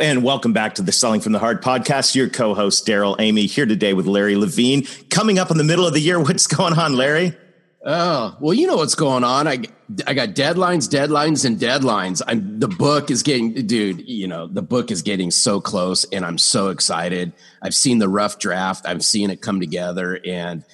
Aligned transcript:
And 0.00 0.24
welcome 0.24 0.54
back 0.54 0.76
to 0.76 0.82
the 0.82 0.90
Selling 0.90 1.20
from 1.20 1.32
the 1.32 1.38
Heart 1.38 1.62
podcast. 1.62 2.14
Your 2.14 2.28
co 2.28 2.54
host, 2.54 2.86
Darrell 2.86 3.14
Amy, 3.18 3.44
here 3.46 3.66
today 3.66 3.92
with 3.92 4.06
Larry 4.06 4.36
Levine. 4.36 4.86
Coming 5.10 5.38
up 5.38 5.50
in 5.50 5.58
the 5.58 5.64
middle 5.64 5.86
of 5.86 5.92
the 5.92 6.00
year, 6.00 6.18
what's 6.18 6.46
going 6.46 6.78
on, 6.78 6.96
Larry? 6.96 7.36
Oh, 7.84 8.36
well, 8.40 8.54
you 8.54 8.66
know 8.66 8.76
what's 8.76 8.94
going 8.94 9.22
on. 9.22 9.46
I, 9.46 9.64
I 10.06 10.14
got 10.14 10.30
deadlines, 10.30 10.88
deadlines, 10.88 11.44
and 11.44 11.58
deadlines. 11.58 12.22
I'm, 12.26 12.58
the 12.58 12.68
book 12.68 13.10
is 13.10 13.22
getting, 13.22 13.52
dude, 13.66 14.08
you 14.08 14.26
know, 14.26 14.46
the 14.46 14.62
book 14.62 14.90
is 14.90 15.02
getting 15.02 15.30
so 15.30 15.60
close, 15.60 16.04
and 16.04 16.24
I'm 16.24 16.38
so 16.38 16.68
excited. 16.68 17.32
I've 17.60 17.74
seen 17.74 17.98
the 17.98 18.08
rough 18.08 18.38
draft, 18.38 18.86
I've 18.86 19.04
seen 19.04 19.30
it 19.30 19.42
come 19.42 19.60
together, 19.60 20.18
and 20.24 20.64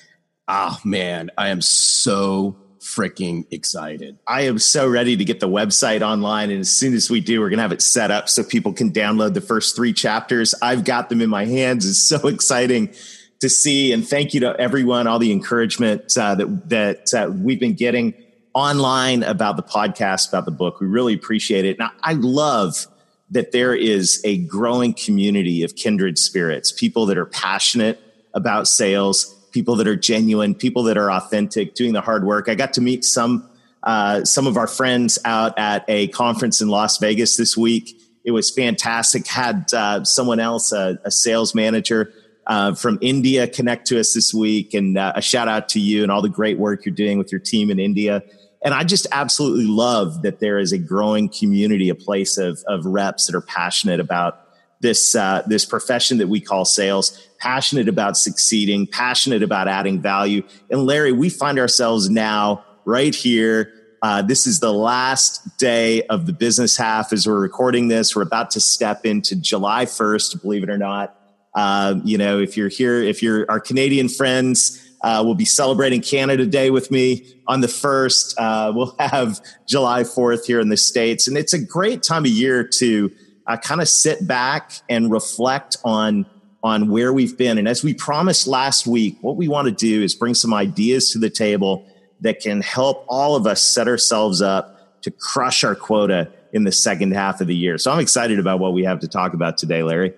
oh, 0.46 0.78
man, 0.84 1.30
I 1.36 1.48
am 1.48 1.60
so 1.60 2.56
freaking 2.80 3.46
excited. 3.50 4.18
I 4.26 4.42
am 4.42 4.58
so 4.58 4.88
ready 4.88 5.16
to 5.16 5.24
get 5.24 5.40
the 5.40 5.48
website 5.48 6.02
online. 6.02 6.50
And 6.50 6.60
as 6.60 6.70
soon 6.70 6.94
as 6.94 7.10
we 7.10 7.20
do, 7.20 7.40
we're 7.40 7.48
going 7.48 7.58
to 7.58 7.62
have 7.62 7.72
it 7.72 7.82
set 7.82 8.10
up 8.10 8.28
so 8.28 8.42
people 8.42 8.72
can 8.72 8.92
download 8.92 9.34
the 9.34 9.40
first 9.40 9.76
three 9.76 9.92
chapters. 9.92 10.54
I've 10.62 10.84
got 10.84 11.08
them 11.08 11.20
in 11.20 11.30
my 11.30 11.44
hands. 11.44 11.88
It's 11.88 12.02
so 12.02 12.28
exciting 12.28 12.94
to 13.40 13.48
see. 13.48 13.92
And 13.92 14.06
thank 14.06 14.34
you 14.34 14.40
to 14.40 14.56
everyone, 14.58 15.06
all 15.06 15.18
the 15.18 15.32
encouragement 15.32 16.16
uh, 16.16 16.34
that, 16.36 16.68
that 16.68 17.14
uh, 17.14 17.30
we've 17.30 17.60
been 17.60 17.74
getting 17.74 18.14
online 18.54 19.22
about 19.22 19.56
the 19.56 19.62
podcast, 19.62 20.28
about 20.28 20.44
the 20.44 20.50
book. 20.50 20.80
We 20.80 20.86
really 20.86 21.14
appreciate 21.14 21.64
it. 21.64 21.78
Now, 21.78 21.92
I 22.02 22.14
love 22.14 22.86
that 23.30 23.52
there 23.52 23.74
is 23.74 24.20
a 24.24 24.38
growing 24.38 24.94
community 24.94 25.62
of 25.62 25.76
kindred 25.76 26.18
spirits, 26.18 26.72
people 26.72 27.06
that 27.06 27.18
are 27.18 27.26
passionate 27.26 28.00
about 28.34 28.66
sales 28.66 29.34
people 29.58 29.74
that 29.74 29.88
are 29.88 29.96
genuine, 29.96 30.54
people 30.54 30.84
that 30.84 30.96
are 30.96 31.10
authentic, 31.10 31.74
doing 31.74 31.92
the 31.92 32.00
hard 32.00 32.22
work. 32.22 32.48
I 32.48 32.54
got 32.54 32.72
to 32.74 32.80
meet 32.80 33.04
some 33.04 33.50
uh, 33.82 34.24
some 34.24 34.46
of 34.46 34.56
our 34.56 34.68
friends 34.68 35.18
out 35.24 35.58
at 35.58 35.84
a 35.88 36.06
conference 36.08 36.60
in 36.60 36.68
Las 36.68 36.98
Vegas 36.98 37.36
this 37.36 37.56
week. 37.56 38.00
It 38.24 38.30
was 38.30 38.52
fantastic. 38.52 39.26
Had 39.26 39.66
uh, 39.74 40.04
someone 40.04 40.38
else, 40.38 40.70
a, 40.70 40.98
sales 41.10 41.56
manager 41.56 42.12
uh, 42.46 42.76
from 42.76 43.00
India, 43.00 43.48
connect 43.48 43.88
to 43.88 43.98
us 43.98 44.14
this 44.14 44.32
week, 44.32 44.74
and 44.74 44.96
uh, 44.96 45.14
a 45.16 45.22
shout 45.22 45.48
out 45.48 45.68
to 45.70 45.80
you 45.80 46.04
and 46.04 46.12
all 46.12 46.22
the 46.22 46.28
great 46.28 46.56
work 46.56 46.84
you're 46.84 46.94
doing 46.94 47.18
with 47.18 47.32
your 47.32 47.40
team 47.40 47.68
in 47.68 47.80
India. 47.80 48.22
And 48.64 48.74
I 48.74 48.84
just 48.84 49.08
absolutely 49.10 49.66
love 49.66 50.22
that 50.22 50.38
there 50.38 50.60
is 50.60 50.70
a 50.70 50.78
growing 50.78 51.28
community, 51.28 51.88
a 51.88 51.96
place 51.96 52.38
of, 52.38 52.62
of 52.68 52.86
reps 52.86 53.26
that 53.26 53.34
are 53.34 53.40
passionate 53.40 53.98
about 53.98 54.48
this 54.80 55.16
uh, 55.16 55.42
this 55.46 55.64
profession 55.64 56.18
that 56.18 56.28
we 56.28 56.40
call 56.40 56.64
sales 56.64 57.27
passionate 57.40 57.88
about 57.88 58.16
succeeding 58.16 58.86
passionate 58.86 59.42
about 59.42 59.68
adding 59.68 60.00
value 60.00 60.42
and 60.70 60.84
larry 60.84 61.12
we 61.12 61.28
find 61.28 61.58
ourselves 61.58 62.08
now 62.08 62.64
right 62.84 63.14
here 63.14 63.72
uh, 64.00 64.22
this 64.22 64.46
is 64.46 64.60
the 64.60 64.72
last 64.72 65.58
day 65.58 66.02
of 66.04 66.26
the 66.26 66.32
business 66.32 66.76
half 66.76 67.12
as 67.12 67.26
we're 67.26 67.40
recording 67.40 67.88
this 67.88 68.14
we're 68.14 68.22
about 68.22 68.50
to 68.50 68.60
step 68.60 69.04
into 69.04 69.36
july 69.36 69.84
1st 69.84 70.40
believe 70.42 70.62
it 70.62 70.70
or 70.70 70.78
not 70.78 71.14
uh, 71.54 71.94
you 72.04 72.18
know 72.18 72.38
if 72.38 72.56
you're 72.56 72.68
here 72.68 73.02
if 73.02 73.22
you're 73.22 73.44
our 73.50 73.60
canadian 73.60 74.08
friends 74.08 74.84
uh, 75.02 75.22
we'll 75.24 75.34
be 75.34 75.44
celebrating 75.44 76.00
Canada 76.00 76.46
Day 76.46 76.70
with 76.70 76.90
me 76.90 77.40
on 77.46 77.60
the 77.60 77.68
first. 77.68 78.38
Uh, 78.38 78.72
we'll 78.74 78.96
have 78.98 79.40
July 79.68 80.02
4th 80.02 80.44
here 80.44 80.60
in 80.60 80.68
the 80.68 80.76
States. 80.76 81.28
And 81.28 81.36
it's 81.36 81.52
a 81.52 81.58
great 81.58 82.02
time 82.02 82.24
of 82.24 82.30
year 82.30 82.64
to 82.78 83.10
uh, 83.46 83.56
kind 83.56 83.80
of 83.80 83.88
sit 83.88 84.26
back 84.26 84.72
and 84.88 85.10
reflect 85.10 85.76
on 85.84 86.26
on 86.62 86.88
where 86.88 87.12
we've 87.12 87.36
been. 87.36 87.58
And 87.58 87.68
as 87.68 87.84
we 87.84 87.94
promised 87.94 88.46
last 88.46 88.86
week, 88.86 89.16
what 89.20 89.36
we 89.36 89.48
want 89.48 89.66
to 89.66 89.72
do 89.72 90.02
is 90.02 90.14
bring 90.14 90.34
some 90.34 90.52
ideas 90.52 91.10
to 91.12 91.18
the 91.18 91.30
table 91.30 91.86
that 92.20 92.40
can 92.40 92.60
help 92.60 93.04
all 93.08 93.36
of 93.36 93.46
us 93.46 93.62
set 93.62 93.86
ourselves 93.86 94.42
up 94.42 95.00
to 95.02 95.10
crush 95.10 95.62
our 95.62 95.74
quota 95.74 96.32
in 96.52 96.64
the 96.64 96.72
second 96.72 97.12
half 97.12 97.40
of 97.40 97.46
the 97.46 97.54
year. 97.54 97.78
So 97.78 97.92
I'm 97.92 98.00
excited 98.00 98.38
about 98.38 98.58
what 98.58 98.72
we 98.72 98.82
have 98.84 98.98
to 99.00 99.08
talk 99.08 99.34
about 99.34 99.56
today, 99.58 99.82
Larry. 99.82 100.12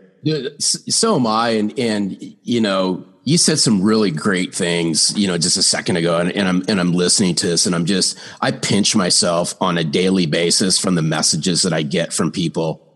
So 0.58 1.16
am 1.16 1.26
I. 1.26 1.50
And, 1.50 1.78
and, 1.78 2.36
you 2.42 2.60
know, 2.60 3.04
you 3.24 3.36
said 3.36 3.58
some 3.58 3.82
really 3.82 4.10
great 4.10 4.54
things, 4.54 5.16
you 5.18 5.26
know, 5.26 5.36
just 5.36 5.56
a 5.56 5.62
second 5.62 5.96
ago, 5.96 6.18
and, 6.18 6.32
and, 6.32 6.48
I'm 6.48 6.64
and 6.68 6.80
I'm 6.80 6.92
listening 6.92 7.34
to 7.36 7.46
this, 7.46 7.66
and 7.66 7.74
I'm 7.74 7.84
just 7.84 8.18
I 8.40 8.50
pinch 8.50 8.96
myself 8.96 9.54
on 9.60 9.76
a 9.76 9.84
daily 9.84 10.26
basis 10.26 10.78
from 10.78 10.94
the 10.94 11.02
messages 11.02 11.62
that 11.62 11.72
I 11.72 11.82
get 11.82 12.12
from 12.12 12.32
people 12.32 12.89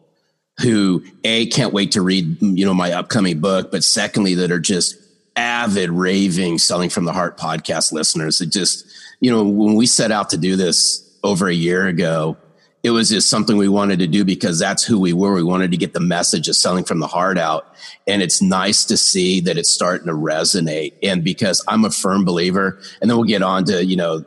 who 0.60 1.04
a 1.25 1.47
can't 1.47 1.72
wait 1.72 1.92
to 1.92 2.03
read 2.03 2.41
you 2.41 2.65
know 2.65 2.75
my 2.75 2.92
upcoming 2.92 3.41
book 3.41 3.72
but 3.72 3.82
secondly 3.82 4.34
that 4.34 4.53
are 4.53 4.60
just 4.60 4.97
avid 5.37 5.91
raving 5.91 6.59
selling 6.59 6.88
from 6.88 7.04
the 7.04 7.12
heart 7.12 7.37
podcast 7.37 7.92
listeners. 7.92 8.41
It 8.41 8.53
just 8.53 8.87
you 9.20 9.31
know 9.31 9.42
when 9.44 9.75
we 9.75 9.87
set 9.87 10.12
out 10.12 10.31
to 10.31 10.37
do 10.37 10.56
this 10.56 11.00
over 11.22 11.48
a 11.48 11.54
year 11.54 11.87
ago 11.87 12.37
it 12.82 12.91
was 12.91 13.09
just 13.09 13.31
something 13.31 13.56
we 13.56 13.66
wanted 13.66 13.98
to 14.00 14.06
do 14.06 14.26
because 14.26 14.59
that's 14.59 14.84
who 14.84 15.00
we 15.00 15.15
were. 15.15 15.32
We 15.32 15.42
wanted 15.42 15.70
to 15.70 15.78
get 15.78 15.94
the 15.94 16.00
message 16.00 16.50
of 16.50 16.56
selling 16.56 16.84
from 16.84 17.00
the 17.00 17.06
heart 17.06 17.38
out. 17.38 17.75
And 18.06 18.21
it's 18.21 18.42
nice 18.42 18.84
to 18.84 18.98
see 18.98 19.41
that 19.41 19.56
it's 19.56 19.71
starting 19.71 20.06
to 20.06 20.12
resonate. 20.12 20.92
And 21.03 21.25
because 21.25 21.65
i'm 21.66 21.84
a 21.84 21.91
firm 21.91 22.25
believer 22.25 22.78
and 23.00 23.10
then 23.10 23.16
we'll 23.16 23.26
get 23.26 23.42
on 23.42 23.65
to 23.65 23.84
you 23.84 23.97
know 23.97 24.25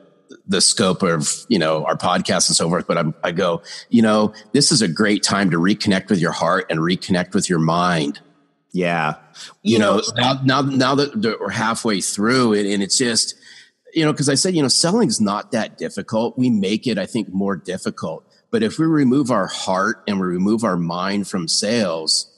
the 0.47 0.61
scope 0.61 1.03
of 1.03 1.45
you 1.49 1.59
know 1.59 1.83
our 1.85 1.97
podcast 1.97 2.47
and 2.47 2.55
so 2.55 2.69
forth 2.69 2.87
but 2.87 2.97
I'm, 2.97 3.13
i 3.23 3.31
go 3.31 3.61
you 3.89 4.01
know 4.01 4.33
this 4.53 4.71
is 4.71 4.81
a 4.81 4.87
great 4.87 5.23
time 5.23 5.51
to 5.51 5.57
reconnect 5.57 6.09
with 6.09 6.19
your 6.19 6.31
heart 6.31 6.65
and 6.69 6.79
reconnect 6.79 7.33
with 7.33 7.49
your 7.49 7.59
mind. 7.59 8.21
Yeah. 8.71 9.15
You, 9.63 9.73
you 9.73 9.79
know, 9.79 9.97
know, 9.97 10.03
now 10.15 10.39
now 10.43 10.61
now 10.61 10.95
that 10.95 11.39
we're 11.39 11.49
halfway 11.49 12.01
through 12.01 12.53
it 12.53 12.65
and 12.65 12.83
it's 12.83 12.97
just 12.97 13.35
you 13.93 14.05
know 14.05 14.11
because 14.11 14.29
i 14.29 14.35
said 14.35 14.55
you 14.55 14.61
know 14.61 14.67
selling 14.67 15.07
is 15.07 15.19
not 15.21 15.51
that 15.51 15.77
difficult. 15.77 16.37
We 16.37 16.49
make 16.49 16.87
it 16.87 16.97
i 16.97 17.05
think 17.05 17.29
more 17.29 17.55
difficult. 17.55 18.23
But 18.49 18.63
if 18.63 18.79
we 18.79 18.85
remove 18.85 19.29
our 19.31 19.47
heart 19.47 20.03
and 20.07 20.19
we 20.19 20.27
remove 20.27 20.63
our 20.63 20.77
mind 20.77 21.27
from 21.27 21.47
sales 21.47 22.33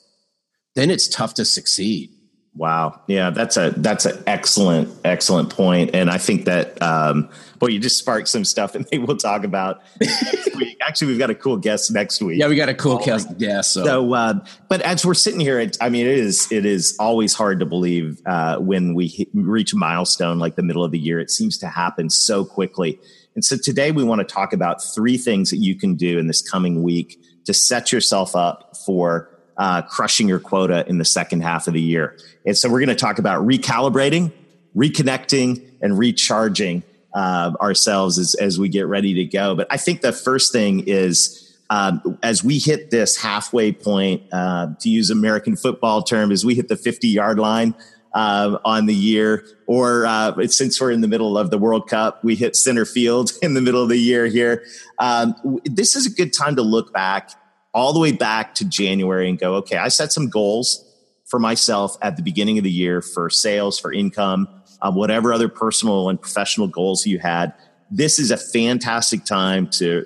then 0.76 0.90
it's 0.90 1.08
tough 1.08 1.34
to 1.36 1.46
succeed. 1.46 2.12
Wow. 2.56 3.02
Yeah, 3.08 3.30
that's 3.30 3.58
a 3.58 3.72
that's 3.78 4.06
an 4.06 4.22
excellent 4.28 4.90
excellent 5.06 5.50
point, 5.50 5.92
and 5.94 6.10
I 6.10 6.18
think 6.18 6.46
that 6.46 6.82
um, 6.82 7.30
boy, 7.60 7.68
you 7.68 7.80
just 7.80 7.98
sparked 7.98 8.30
some 8.30 8.46
stuff, 8.46 8.74
and 8.74 8.88
we'll 9.08 9.18
talk 9.18 9.44
about 9.44 9.82
next 10.00 10.56
week. 10.56 10.78
Actually, 10.82 11.08
we've 11.08 11.20
got 11.20 11.30
a 11.30 11.36
cool 11.36 11.58
guest 11.58 11.92
next 11.92 12.22
week. 12.22 12.40
Yeah, 12.40 12.48
we 12.48 12.56
got 12.56 12.70
a 12.70 12.74
cool 12.74 12.98
guest. 12.98 13.28
Yeah. 13.38 13.62
So, 13.62 13.84
so 13.84 14.14
uh, 14.14 14.46
but 14.68 14.82
as 14.82 15.06
we're 15.06 15.14
sitting 15.14 15.40
here, 15.40 15.60
it, 15.60 15.78
I 15.82 15.90
mean, 15.90 16.08
it 16.08 16.18
is 16.18 16.52
it 16.52 16.66
is 16.66 16.96
always 17.00 17.34
hard 17.34 17.60
to 17.60 17.66
believe 17.66 18.22
uh, 18.26 18.58
when 18.58 18.96
we 18.96 19.08
hit, 19.08 19.28
reach 19.34 19.74
a 19.74 19.78
milestone 19.78 20.40
like 20.40 20.56
the 20.56 20.64
middle 20.64 20.84
of 20.84 20.92
the 20.92 21.00
year. 21.00 21.20
It 21.20 21.30
seems 21.30 21.58
to 21.60 21.68
happen 21.68 22.10
so 22.10 22.46
quickly. 22.46 23.00
And 23.36 23.46
so 23.46 23.58
today 23.58 23.92
we 23.92 24.04
want 24.04 24.20
to 24.20 24.26
talk 24.26 24.54
about 24.54 24.84
three 24.84 25.18
things 25.18 25.52
that 25.52 25.58
you 25.58 25.76
can 25.76 25.96
do 25.96 26.18
in 26.18 26.28
this 26.28 26.42
coming 26.42 26.82
week 26.82 27.22
to 27.46 27.54
set 27.54 27.92
yourself 27.92 28.36
up 28.36 28.76
for 28.86 29.30
uh, 29.58 29.82
crushing 29.84 30.28
your 30.28 30.40
quota 30.40 30.86
in 30.88 30.98
the 30.98 31.06
second 31.06 31.42
half 31.42 31.68
of 31.68 31.74
the 31.74 31.82
year. 31.82 32.18
And 32.46 32.58
so 32.58 32.70
we're 32.70 32.80
going 32.80 32.90
to 32.90 32.96
talk 32.96 33.20
about 33.20 33.46
recalibrating, 33.46 34.32
reconnecting, 34.76 35.70
and 35.82 35.98
recharging 35.98 36.84
uh, 37.14 37.54
ourselves 37.62 38.18
as, 38.18 38.36
as 38.36 38.60
we 38.60 38.70
get 38.70 38.88
ready 38.88 39.14
to 39.16 39.26
go. 39.26 39.56
But 39.56 39.68
I 39.70 39.78
think 39.78 40.02
the 40.02 40.12
first 40.12 40.52
thing 40.52 40.84
is 40.88 41.50
um, 41.70 42.18
as 42.24 42.44
we 42.44 42.58
hit 42.58 42.90
this 42.90 43.18
halfway 43.18 43.72
point, 43.72 44.24
uh, 44.32 44.74
to 44.80 44.90
use 44.90 45.10
American 45.10 45.56
football 45.56 46.02
term, 46.02 46.32
as 46.32 46.44
we 46.44 46.56
hit 46.56 46.68
the 46.68 46.76
50 46.76 47.08
yard 47.08 47.38
line 47.38 47.76
uh, 48.14 48.58
on 48.66 48.88
the 48.88 48.96
year, 48.96 49.46
or 49.68 50.06
uh, 50.06 50.48
since 50.48 50.82
we're 50.82 50.92
in 50.92 51.02
the 51.02 51.08
middle 51.08 51.38
of 51.38 51.52
the 51.52 51.60
World 51.60 51.88
Cup, 51.88 52.24
we 52.24 52.36
hit 52.36 52.56
center 52.56 52.86
field 52.86 53.32
in 53.42 53.54
the 53.54 53.62
middle 53.62 53.84
of 53.84 53.90
the 53.90 54.00
year 54.00 54.26
here. 54.26 54.64
Um, 54.98 55.60
this 55.64 55.96
is 55.96 56.08
a 56.08 56.10
good 56.10 56.34
time 56.34 56.56
to 56.56 56.64
look 56.64 56.92
back 56.92 57.32
all 57.74 57.94
the 57.94 58.00
way 58.00 58.12
back 58.12 58.56
to 58.56 58.66
January 58.66 59.30
and 59.30 59.38
go, 59.38 59.56
okay, 59.56 59.78
I 59.78 59.90
set 59.90 60.12
some 60.12 60.28
goals 60.28 60.84
for 61.26 61.40
myself 61.40 61.96
at 62.02 62.18
the 62.18 62.24
beginning 62.24 62.58
of 62.58 62.64
the 62.64 62.72
year 62.72 63.04
for 63.04 63.30
sales, 63.30 63.78
for 63.78 63.94
income, 63.94 64.48
whatever 64.82 65.34
other 65.34 65.50
personal 65.50 66.10
and 66.10 66.22
professional 66.22 66.68
goals 66.68 67.06
you 67.06 67.20
had. 67.20 67.54
This 67.92 68.20
is 68.20 68.32
a 68.32 68.38
fantastic 68.38 69.26
time 69.26 69.68
to, 69.72 70.06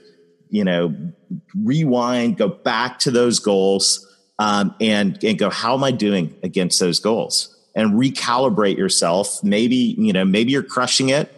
you 0.50 0.64
know, 0.64 0.96
rewind, 1.56 2.38
go 2.38 2.48
back 2.48 3.00
to 3.00 3.12
those 3.12 3.40
goals, 3.40 4.08
um, 4.40 4.74
and 4.82 5.22
and 5.24 5.38
go, 5.38 5.50
how 5.50 5.74
am 5.74 5.84
I 5.84 5.92
doing 5.92 6.36
against 6.44 6.80
those 6.80 7.00
goals? 7.00 7.56
And 7.76 7.94
recalibrate 7.94 8.78
yourself. 8.78 9.44
Maybe 9.44 9.96
you 9.98 10.14
know, 10.14 10.26
maybe 10.26 10.52
you're 10.52 10.64
crushing 10.64 11.10
it. 11.10 11.32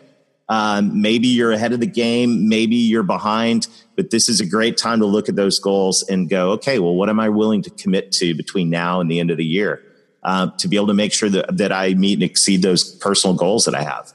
Um, 0.48 1.02
maybe 1.02 1.28
you're 1.28 1.52
ahead 1.52 1.74
of 1.74 1.80
the 1.80 1.88
game, 1.88 2.48
maybe 2.48 2.76
you're 2.76 3.02
behind, 3.02 3.68
but 3.96 4.12
this 4.12 4.30
is 4.30 4.40
a 4.40 4.46
great 4.46 4.78
time 4.78 5.00
to 5.00 5.06
look 5.08 5.28
at 5.28 5.36
those 5.36 5.58
goals 5.58 6.04
and 6.04 6.30
go, 6.30 6.52
okay, 6.52 6.78
well, 6.78 6.94
what 6.94 7.10
am 7.10 7.20
I 7.20 7.30
willing 7.30 7.64
to 7.64 7.72
commit 7.72 8.12
to 8.14 8.36
between 8.36 8.70
now 8.70 9.00
and 9.00 9.10
the 9.10 9.20
end 9.20 9.32
of 9.32 9.38
the 9.38 9.46
year 9.46 9.82
uh, 10.25 10.50
to 10.57 10.68
be 10.68 10.75
able 10.75 10.88
to 10.88 10.94
make 10.94 11.13
sure 11.13 11.30
that, 11.30 11.56
that 11.56 11.72
I 11.72 11.94
meet 11.94 12.16
and 12.16 12.24
exceed 12.24 12.62
those 12.62 12.83
personal 12.95 13.36
goals 13.36 13.66
that 13.66 13.75
I 13.75 13.83
have? 13.83 14.12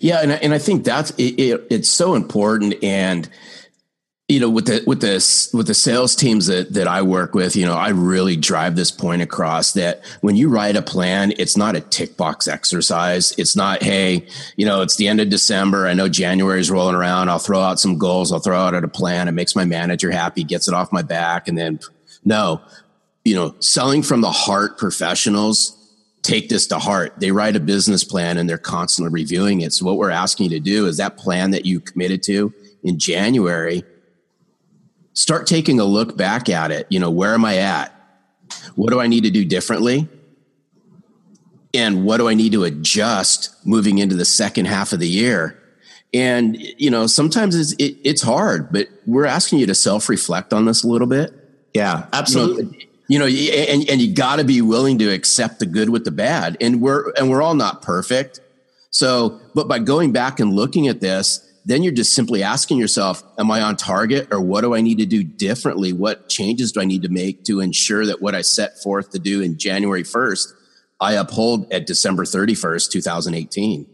Yeah, 0.00 0.20
and 0.20 0.32
I, 0.32 0.36
and 0.36 0.52
I 0.52 0.58
think 0.58 0.84
that's 0.84 1.10
it, 1.12 1.38
it, 1.38 1.66
it's 1.70 1.88
so 1.88 2.14
important, 2.14 2.74
and 2.82 3.28
you 4.26 4.40
know 4.40 4.50
with 4.50 4.66
the 4.66 4.82
with 4.86 5.00
the 5.00 5.50
with 5.54 5.68
the 5.68 5.74
sales 5.74 6.16
teams 6.16 6.46
that 6.46 6.74
that 6.74 6.88
I 6.88 7.02
work 7.02 7.34
with, 7.34 7.54
you 7.54 7.64
know, 7.64 7.74
I 7.74 7.90
really 7.90 8.34
drive 8.34 8.74
this 8.74 8.90
point 8.90 9.22
across 9.22 9.74
that 9.74 10.04
when 10.20 10.34
you 10.34 10.48
write 10.48 10.74
a 10.74 10.82
plan, 10.82 11.32
it's 11.38 11.56
not 11.56 11.76
a 11.76 11.80
tick 11.80 12.16
box 12.16 12.48
exercise. 12.48 13.32
It's 13.38 13.54
not, 13.54 13.82
hey, 13.82 14.26
you 14.56 14.66
know, 14.66 14.82
it's 14.82 14.96
the 14.96 15.06
end 15.06 15.20
of 15.20 15.28
December. 15.28 15.86
I 15.86 15.94
know 15.94 16.08
January 16.08 16.58
is 16.60 16.72
rolling 16.72 16.96
around. 16.96 17.28
I'll 17.28 17.38
throw 17.38 17.60
out 17.60 17.78
some 17.78 17.98
goals. 17.98 18.32
I'll 18.32 18.40
throw 18.40 18.58
out 18.58 18.74
a 18.74 18.88
plan. 18.88 19.28
It 19.28 19.32
makes 19.32 19.54
my 19.54 19.64
manager 19.64 20.10
happy, 20.10 20.42
gets 20.42 20.66
it 20.66 20.74
off 20.74 20.92
my 20.92 21.02
back, 21.02 21.46
and 21.46 21.56
then 21.56 21.78
no, 22.24 22.60
you 23.24 23.34
know, 23.34 23.54
selling 23.60 24.02
from 24.02 24.20
the 24.20 24.30
heart 24.30 24.78
professionals 24.78 25.74
take 26.22 26.48
this 26.48 26.66
to 26.66 26.78
heart. 26.78 27.14
They 27.18 27.30
write 27.30 27.56
a 27.56 27.60
business 27.60 28.04
plan 28.04 28.38
and 28.38 28.48
they're 28.48 28.58
constantly 28.58 29.12
reviewing 29.12 29.60
it. 29.60 29.72
So 29.72 29.86
what 29.86 29.96
we're 29.96 30.10
asking 30.10 30.50
you 30.50 30.58
to 30.58 30.60
do 30.60 30.86
is 30.86 30.96
that 30.98 31.16
plan 31.16 31.52
that 31.52 31.64
you 31.64 31.80
committed 31.80 32.22
to 32.24 32.52
in 32.82 32.98
January 32.98 33.82
start 35.14 35.46
taking 35.46 35.80
a 35.80 35.84
look 35.84 36.16
back 36.16 36.48
at 36.48 36.70
it. 36.70 36.86
You 36.90 37.00
know, 37.00 37.10
where 37.10 37.34
am 37.34 37.44
I 37.44 37.58
at? 37.58 37.94
What 38.76 38.90
do 38.90 39.00
I 39.00 39.06
need 39.06 39.24
to 39.24 39.30
do 39.30 39.44
differently? 39.44 40.08
And 41.74 42.04
what 42.04 42.18
do 42.18 42.28
I 42.28 42.34
need 42.34 42.52
to 42.52 42.64
adjust 42.64 43.54
moving 43.66 43.98
into 43.98 44.16
the 44.16 44.24
second 44.24 44.66
half 44.66 44.92
of 44.92 45.00
the 45.00 45.08
year? 45.08 45.60
And, 46.14 46.56
you 46.56 46.90
know, 46.90 47.06
sometimes 47.06 47.54
it's, 47.54 47.72
it, 47.72 47.98
it's 48.02 48.22
hard, 48.22 48.72
but 48.72 48.88
we're 49.06 49.26
asking 49.26 49.58
you 49.58 49.66
to 49.66 49.74
self 49.74 50.08
reflect 50.08 50.52
on 50.52 50.64
this 50.64 50.82
a 50.82 50.88
little 50.88 51.06
bit. 51.06 51.34
Yeah, 51.74 52.06
absolutely. 52.12 52.64
You 52.64 52.70
know, 52.70 52.87
you 53.08 53.18
know 53.18 53.26
and, 53.26 53.88
and 53.88 54.00
you 54.00 54.14
got 54.14 54.36
to 54.36 54.44
be 54.44 54.60
willing 54.62 54.98
to 54.98 55.08
accept 55.10 55.58
the 55.58 55.66
good 55.66 55.88
with 55.88 56.04
the 56.04 56.10
bad. 56.10 56.56
And 56.60 56.80
we're, 56.80 57.10
and 57.12 57.30
we're 57.30 57.42
all 57.42 57.54
not 57.54 57.82
perfect. 57.82 58.40
So, 58.90 59.40
but 59.54 59.68
by 59.68 59.78
going 59.78 60.12
back 60.12 60.40
and 60.40 60.54
looking 60.54 60.88
at 60.88 61.00
this, 61.00 61.44
then 61.64 61.82
you're 61.82 61.92
just 61.92 62.14
simply 62.14 62.42
asking 62.42 62.78
yourself, 62.78 63.22
am 63.38 63.50
I 63.50 63.60
on 63.60 63.76
target 63.76 64.28
or 64.32 64.40
what 64.40 64.62
do 64.62 64.74
I 64.74 64.80
need 64.80 64.98
to 64.98 65.06
do 65.06 65.22
differently? 65.22 65.92
What 65.92 66.28
changes 66.28 66.72
do 66.72 66.80
I 66.80 66.86
need 66.86 67.02
to 67.02 67.10
make 67.10 67.44
to 67.44 67.60
ensure 67.60 68.06
that 68.06 68.22
what 68.22 68.34
I 68.34 68.40
set 68.40 68.82
forth 68.82 69.10
to 69.10 69.18
do 69.18 69.42
in 69.42 69.58
January 69.58 70.02
1st, 70.02 70.52
I 70.98 71.12
uphold 71.12 71.70
at 71.70 71.86
December 71.86 72.24
31st, 72.24 72.90
2018? 72.90 73.86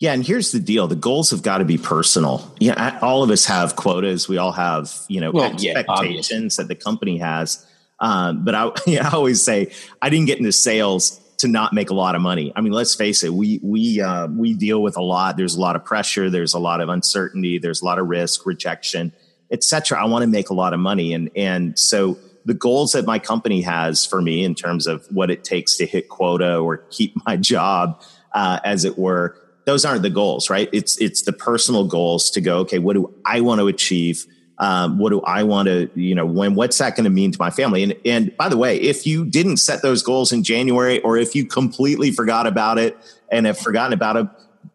Yeah, 0.00 0.14
and 0.14 0.26
here's 0.26 0.50
the 0.50 0.58
deal: 0.58 0.88
the 0.88 0.96
goals 0.96 1.30
have 1.30 1.44
got 1.44 1.58
to 1.58 1.64
be 1.64 1.78
personal. 1.78 2.52
Yeah, 2.58 2.98
all 3.00 3.22
of 3.22 3.30
us 3.30 3.44
have 3.44 3.76
quotas. 3.76 4.28
We 4.28 4.36
all 4.36 4.50
have, 4.50 4.92
you 5.06 5.20
know, 5.20 5.30
well, 5.30 5.44
expectations 5.44 6.56
yeah, 6.58 6.62
that 6.64 6.68
the 6.68 6.74
company 6.74 7.18
has. 7.18 7.64
Um, 8.02 8.44
but 8.44 8.54
I, 8.54 8.70
I 8.88 9.10
always 9.14 9.42
say 9.42 9.72
I 10.02 10.10
didn't 10.10 10.26
get 10.26 10.38
into 10.38 10.52
sales 10.52 11.18
to 11.38 11.48
not 11.48 11.72
make 11.72 11.90
a 11.90 11.94
lot 11.94 12.14
of 12.14 12.20
money. 12.20 12.52
I 12.54 12.60
mean, 12.60 12.72
let's 12.72 12.94
face 12.94 13.24
it, 13.24 13.32
we 13.32 13.58
we 13.62 14.00
uh, 14.00 14.26
we 14.28 14.52
deal 14.52 14.82
with 14.82 14.96
a 14.96 15.02
lot. 15.02 15.36
There's 15.36 15.56
a 15.56 15.60
lot 15.60 15.74
of 15.74 15.84
pressure. 15.84 16.28
There's 16.28 16.52
a 16.52 16.58
lot 16.58 16.80
of 16.80 16.88
uncertainty. 16.88 17.58
There's 17.58 17.80
a 17.80 17.84
lot 17.84 17.98
of 17.98 18.06
risk, 18.08 18.44
rejection, 18.44 19.12
etc. 19.50 20.00
I 20.00 20.04
want 20.04 20.22
to 20.22 20.28
make 20.28 20.50
a 20.50 20.54
lot 20.54 20.74
of 20.74 20.80
money, 20.80 21.14
and 21.14 21.30
and 21.34 21.78
so 21.78 22.18
the 22.44 22.54
goals 22.54 22.92
that 22.92 23.06
my 23.06 23.18
company 23.18 23.62
has 23.62 24.04
for 24.04 24.20
me 24.20 24.44
in 24.44 24.54
terms 24.54 24.86
of 24.86 25.06
what 25.10 25.30
it 25.30 25.44
takes 25.44 25.76
to 25.76 25.86
hit 25.86 26.08
quota 26.08 26.58
or 26.58 26.78
keep 26.90 27.14
my 27.26 27.36
job, 27.36 28.00
uh, 28.34 28.60
as 28.64 28.84
it 28.84 28.98
were, 28.98 29.36
those 29.64 29.84
aren't 29.84 30.02
the 30.02 30.10
goals, 30.10 30.50
right? 30.50 30.68
It's 30.72 30.96
it's 31.00 31.22
the 31.22 31.32
personal 31.32 31.86
goals 31.86 32.30
to 32.30 32.40
go. 32.40 32.58
Okay, 32.58 32.78
what 32.78 32.94
do 32.94 33.12
I 33.24 33.40
want 33.40 33.60
to 33.60 33.68
achieve? 33.68 34.26
Um, 34.62 34.96
what 34.96 35.10
do 35.10 35.20
I 35.22 35.42
want 35.42 35.66
to, 35.66 35.90
you 35.96 36.14
know, 36.14 36.24
when, 36.24 36.54
what's 36.54 36.78
that 36.78 36.94
going 36.94 37.02
to 37.02 37.10
mean 37.10 37.32
to 37.32 37.38
my 37.40 37.50
family? 37.50 37.82
And, 37.82 37.96
and 38.04 38.36
by 38.36 38.48
the 38.48 38.56
way, 38.56 38.80
if 38.80 39.08
you 39.08 39.24
didn't 39.24 39.56
set 39.56 39.82
those 39.82 40.04
goals 40.04 40.30
in 40.30 40.44
January, 40.44 41.00
or 41.00 41.16
if 41.16 41.34
you 41.34 41.44
completely 41.44 42.12
forgot 42.12 42.46
about 42.46 42.78
it 42.78 42.96
and 43.28 43.44
have 43.46 43.58
forgotten 43.58 43.92
about 43.92 44.14
it, 44.14 44.28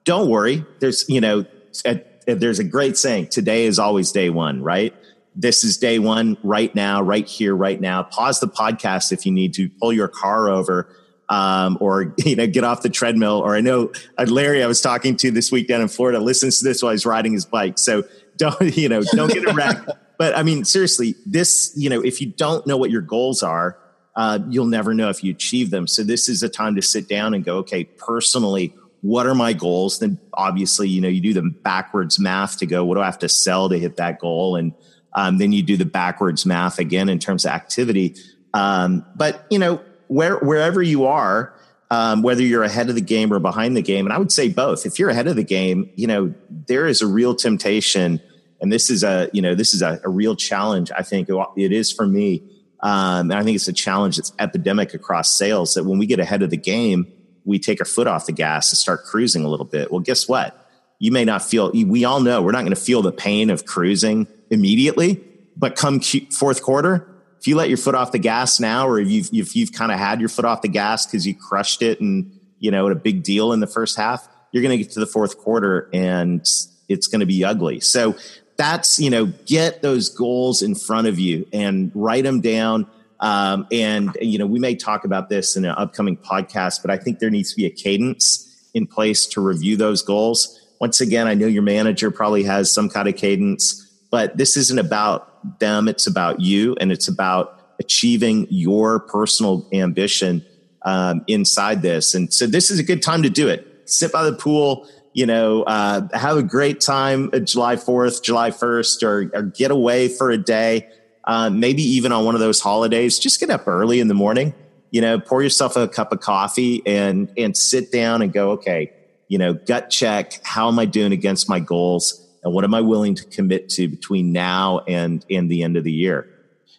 don't 0.03 0.29
worry. 0.29 0.65
There's, 0.79 1.07
you 1.07 1.21
know, 1.21 1.45
a, 1.85 2.01
there's 2.27 2.59
a 2.59 2.65
great 2.65 2.97
saying, 2.97 3.27
today 3.27 3.63
is 3.63 3.79
always 3.79 4.11
day 4.11 4.29
one, 4.29 4.61
right? 4.61 4.93
This 5.37 5.63
is 5.63 5.77
day 5.77 5.99
one 5.99 6.35
right 6.43 6.75
now, 6.75 7.01
right 7.01 7.25
here, 7.25 7.55
right 7.55 7.79
now. 7.79 8.03
Pause 8.03 8.41
the 8.41 8.47
podcast 8.49 9.13
if 9.13 9.25
you 9.25 9.31
need 9.31 9.53
to 9.53 9.69
pull 9.69 9.93
your 9.93 10.09
car 10.09 10.49
over 10.49 10.89
um, 11.29 11.77
or 11.79 12.13
you 12.25 12.35
know 12.35 12.47
get 12.47 12.63
off 12.63 12.81
the 12.81 12.89
treadmill 12.89 13.39
or 13.39 13.55
i 13.55 13.61
know 13.61 13.91
uh, 14.17 14.25
larry 14.27 14.63
i 14.63 14.67
was 14.67 14.81
talking 14.81 15.15
to 15.17 15.31
this 15.31 15.51
week 15.51 15.67
down 15.67 15.81
in 15.81 15.87
florida 15.87 16.19
listens 16.19 16.59
to 16.59 16.63
this 16.63 16.81
while 16.81 16.91
he's 16.91 17.05
riding 17.05 17.33
his 17.33 17.45
bike 17.45 17.77
so 17.77 18.03
don't 18.37 18.59
you 18.77 18.89
know 18.89 19.01
don't 19.13 19.33
get 19.33 19.47
a 19.47 19.53
wreck 19.53 19.77
but 20.17 20.37
i 20.37 20.43
mean 20.43 20.63
seriously 20.63 21.15
this 21.25 21.73
you 21.75 21.89
know 21.89 22.01
if 22.01 22.21
you 22.21 22.27
don't 22.27 22.65
know 22.67 22.77
what 22.77 22.89
your 22.89 23.01
goals 23.01 23.43
are 23.43 23.77
uh, 24.17 24.39
you'll 24.49 24.65
never 24.65 24.95
know 24.95 25.09
if 25.09 25.23
you 25.23 25.31
achieve 25.31 25.69
them. 25.69 25.85
So 25.85 26.03
this 26.03 26.27
is 26.27 26.41
a 26.41 26.49
time 26.49 26.75
to 26.75 26.81
sit 26.81 27.07
down 27.07 27.35
and 27.35 27.45
go 27.45 27.57
okay 27.57 27.83
personally 27.83 28.73
what 29.01 29.27
are 29.27 29.35
my 29.35 29.53
goals? 29.53 29.99
Then 29.99 30.17
obviously 30.33 30.89
you 30.89 31.01
know 31.01 31.07
you 31.07 31.21
do 31.21 31.33
the 31.33 31.43
backwards 31.43 32.19
math 32.19 32.57
to 32.57 32.65
go 32.65 32.83
what 32.83 32.95
do 32.95 33.01
i 33.01 33.05
have 33.05 33.19
to 33.19 33.29
sell 33.29 33.69
to 33.69 33.77
hit 33.77 33.97
that 33.97 34.19
goal? 34.19 34.55
And 34.55 34.73
um, 35.13 35.37
then 35.37 35.51
you 35.51 35.61
do 35.61 35.77
the 35.77 35.85
backwards 35.85 36.45
math 36.47 36.79
again 36.79 37.09
in 37.09 37.19
terms 37.19 37.45
of 37.45 37.51
activity. 37.51 38.15
Um, 38.55 39.05
but 39.15 39.45
you 39.51 39.59
know 39.59 39.81
where 40.07 40.37
wherever 40.39 40.81
you 40.81 41.05
are 41.05 41.53
um, 41.89 42.21
whether 42.21 42.41
you're 42.41 42.63
ahead 42.63 42.89
of 42.89 42.95
the 42.95 43.01
game 43.01 43.31
or 43.31 43.39
behind 43.39 43.77
the 43.77 43.81
game. 43.81 44.05
And 44.05 44.13
I 44.13 44.17
would 44.17 44.31
say 44.31 44.49
both. 44.49 44.85
If 44.85 44.99
you're 44.99 45.09
ahead 45.09 45.27
of 45.27 45.35
the 45.35 45.43
game, 45.43 45.89
you 45.95 46.07
know, 46.07 46.33
there 46.49 46.85
is 46.85 47.01
a 47.01 47.07
real 47.07 47.35
temptation. 47.35 48.21
And 48.59 48.71
this 48.71 48.89
is 48.89 49.03
a, 49.03 49.29
you 49.33 49.41
know, 49.41 49.55
this 49.55 49.73
is 49.73 49.81
a, 49.81 49.99
a 50.03 50.09
real 50.09 50.35
challenge. 50.35 50.91
I 50.91 51.03
think 51.03 51.29
it 51.29 51.71
is 51.71 51.91
for 51.91 52.05
me. 52.05 52.43
Um, 52.81 53.31
and 53.31 53.33
I 53.33 53.43
think 53.43 53.55
it's 53.55 53.67
a 53.67 53.73
challenge 53.73 54.17
that's 54.17 54.33
epidemic 54.37 54.93
across 54.93 55.35
sales 55.35 55.73
that 55.73 55.85
when 55.85 55.97
we 55.97 56.05
get 56.05 56.19
ahead 56.19 56.43
of 56.43 56.49
the 56.49 56.57
game, 56.57 57.11
we 57.45 57.59
take 57.59 57.79
our 57.79 57.85
foot 57.85 58.07
off 58.07 58.25
the 58.25 58.33
gas 58.33 58.71
and 58.71 58.77
start 58.77 59.03
cruising 59.03 59.45
a 59.45 59.47
little 59.47 59.65
bit. 59.65 59.91
Well, 59.91 60.01
guess 60.01 60.27
what? 60.27 60.69
You 60.99 61.11
may 61.11 61.25
not 61.25 61.43
feel, 61.43 61.71
we 61.71 62.05
all 62.05 62.19
know 62.19 62.41
we're 62.41 62.51
not 62.51 62.61
going 62.61 62.75
to 62.75 62.75
feel 62.75 63.01
the 63.01 63.11
pain 63.11 63.49
of 63.49 63.65
cruising 63.65 64.27
immediately, 64.49 65.23
but 65.55 65.75
come 65.75 65.99
fourth 65.99 66.61
quarter, 66.61 67.07
if 67.39 67.47
you 67.47 67.55
let 67.55 67.69
your 67.69 67.77
foot 67.77 67.95
off 67.95 68.11
the 68.11 68.19
gas 68.19 68.59
now, 68.59 68.87
or 68.87 68.99
you've, 68.99 69.29
if 69.33 69.55
you've 69.55 69.71
kind 69.71 69.91
of 69.91 69.99
had 69.99 70.19
your 70.19 70.29
foot 70.29 70.45
off 70.45 70.61
the 70.61 70.67
gas 70.67 71.05
because 71.05 71.25
you 71.25 71.35
crushed 71.35 71.81
it 71.81 72.01
and, 72.01 72.31
you 72.59 72.71
know, 72.71 72.87
a 72.87 72.95
big 72.95 73.23
deal 73.23 73.53
in 73.53 73.59
the 73.59 73.67
first 73.67 73.97
half, 73.97 74.27
you're 74.51 74.63
going 74.63 74.77
to 74.77 74.83
get 74.83 74.93
to 74.93 74.99
the 74.99 75.05
fourth 75.05 75.37
quarter 75.37 75.89
and 75.93 76.41
it's 76.89 77.07
going 77.07 77.19
to 77.19 77.25
be 77.25 77.43
ugly. 77.43 77.79
So 77.79 78.15
that's, 78.57 78.99
you 78.99 79.09
know, 79.09 79.25
get 79.45 79.81
those 79.81 80.09
goals 80.09 80.61
in 80.61 80.73
front 80.73 81.07
of 81.07 81.19
you 81.19 81.47
and 81.53 81.91
write 81.93 82.23
them 82.23 82.41
down. 82.41 82.87
Um, 83.19 83.67
and, 83.71 84.17
you 84.21 84.39
know, 84.39 84.45
we 84.45 84.59
may 84.59 84.75
talk 84.75 85.05
about 85.05 85.29
this 85.29 85.55
in 85.55 85.65
an 85.65 85.75
upcoming 85.77 86.17
podcast, 86.17 86.81
but 86.81 86.91
I 86.91 86.97
think 86.97 87.19
there 87.19 87.29
needs 87.29 87.51
to 87.51 87.55
be 87.55 87.65
a 87.65 87.69
cadence 87.69 88.69
in 88.73 88.87
place 88.87 89.25
to 89.27 89.41
review 89.41 89.77
those 89.77 90.01
goals. 90.01 90.59
Once 90.79 91.01
again, 91.01 91.27
I 91.27 91.33
know 91.33 91.47
your 91.47 91.63
manager 91.63 92.11
probably 92.11 92.43
has 92.43 92.71
some 92.71 92.89
kind 92.89 93.07
of 93.07 93.15
cadence, 93.15 93.86
but 94.09 94.37
this 94.37 94.57
isn't 94.57 94.79
about 94.79 95.59
them, 95.59 95.87
it's 95.87 96.07
about 96.07 96.39
you, 96.39 96.75
and 96.79 96.91
it's 96.91 97.07
about 97.07 97.59
achieving 97.79 98.47
your 98.49 98.99
personal 98.99 99.67
ambition 99.73 100.45
um, 100.83 101.23
inside 101.27 101.81
this. 101.81 102.13
And 102.15 102.33
so 102.33 102.47
this 102.47 102.71
is 102.71 102.79
a 102.79 102.83
good 102.83 103.01
time 103.01 103.23
to 103.23 103.29
do 103.29 103.47
it. 103.47 103.67
Sit 103.85 104.11
by 104.11 104.23
the 104.23 104.33
pool, 104.33 104.87
you 105.13 105.25
know, 105.25 105.63
uh, 105.63 106.07
have 106.13 106.37
a 106.37 106.43
great 106.43 106.79
time 106.79 107.29
at 107.33 107.45
July 107.45 107.75
4th, 107.75 108.23
July 108.23 108.51
1st, 108.51 109.03
or, 109.03 109.31
or 109.37 109.43
get 109.43 109.71
away 109.71 110.07
for 110.07 110.31
a 110.31 110.37
day. 110.37 110.87
Uh, 111.23 111.49
maybe 111.49 111.81
even 111.81 112.11
on 112.11 112.23
one 112.23 112.35
of 112.35 112.41
those 112.41 112.61
holidays, 112.61 113.19
just 113.19 113.39
get 113.39 113.49
up 113.49 113.67
early 113.67 113.99
in 113.99 114.07
the 114.07 114.13
morning, 114.13 114.53
you 114.91 115.01
know, 115.01 115.19
pour 115.19 115.43
yourself 115.43 115.75
a 115.75 115.87
cup 115.87 116.13
of 116.13 116.21
coffee 116.21 116.81
and, 116.85 117.31
and 117.37 117.57
sit 117.57 117.91
down 117.91 118.21
and 118.21 118.31
go, 118.31 118.51
okay, 118.51 118.93
you 119.27 119.37
know, 119.37 119.53
gut 119.53 119.89
check. 119.89 120.39
How 120.43 120.69
am 120.69 120.79
I 120.79 120.85
doing 120.85 121.11
against 121.11 121.49
my 121.49 121.59
goals? 121.59 122.26
And 122.43 122.53
what 122.53 122.63
am 122.63 122.73
I 122.73 122.81
willing 122.81 123.15
to 123.15 123.25
commit 123.25 123.69
to 123.69 123.87
between 123.87 124.31
now 124.31 124.79
and 124.87 125.25
and 125.29 125.49
the 125.49 125.63
end 125.63 125.77
of 125.77 125.83
the 125.83 125.91
year? 125.91 126.29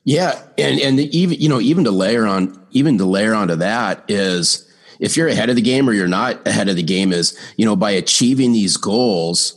Yeah, 0.04 0.40
and 0.56 0.80
and 0.80 1.00
even 1.00 1.40
you 1.40 1.48
know 1.48 1.60
even 1.60 1.84
to 1.84 1.90
layer 1.90 2.26
on 2.26 2.58
even 2.70 2.98
to 2.98 3.04
layer 3.04 3.34
onto 3.34 3.56
that 3.56 4.04
is 4.08 4.64
if 5.00 5.16
you're 5.16 5.28
ahead 5.28 5.50
of 5.50 5.56
the 5.56 5.62
game 5.62 5.88
or 5.88 5.92
you're 5.92 6.08
not 6.08 6.46
ahead 6.46 6.68
of 6.68 6.76
the 6.76 6.82
game 6.82 7.12
is 7.12 7.38
you 7.56 7.64
know 7.64 7.76
by 7.76 7.90
achieving 7.90 8.52
these 8.52 8.76
goals 8.76 9.54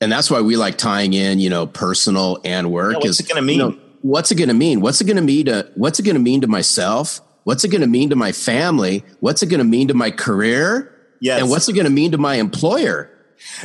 and 0.00 0.10
that's 0.10 0.30
why 0.30 0.40
we 0.40 0.56
like 0.56 0.78
tying 0.78 1.12
in 1.12 1.38
you 1.38 1.50
know 1.50 1.66
personal 1.66 2.38
and 2.44 2.72
work 2.72 2.92
yeah, 2.92 2.98
what's 2.98 3.08
is, 3.08 3.20
it 3.20 3.28
going 3.28 3.36
to 3.36 3.42
mean 3.42 3.58
you 3.60 3.70
know, 3.70 3.78
what's 4.02 4.30
it 4.30 4.36
going 4.36 4.48
to 4.48 4.54
mean? 4.54 4.80
What's 4.80 5.00
it 5.00 5.04
going 5.04 5.16
to 5.16 5.22
mean 5.22 5.46
to 5.46 5.70
what's 5.74 5.98
it 5.98 6.04
going 6.04 6.16
to 6.16 6.22
mean 6.22 6.40
to 6.40 6.46
myself? 6.46 7.20
What's 7.44 7.64
it 7.64 7.68
going 7.68 7.80
to 7.80 7.86
mean 7.86 8.10
to 8.10 8.16
my 8.16 8.32
family? 8.32 9.04
What's 9.20 9.42
it 9.42 9.46
going 9.46 9.58
to 9.58 9.64
mean 9.64 9.88
to 9.88 9.94
my 9.94 10.10
career? 10.10 10.96
Yes. 11.22 11.42
and 11.42 11.50
what's 11.50 11.68
it 11.68 11.74
going 11.74 11.84
to 11.84 11.90
mean 11.90 12.12
to 12.12 12.18
my 12.18 12.36
employer 12.36 13.10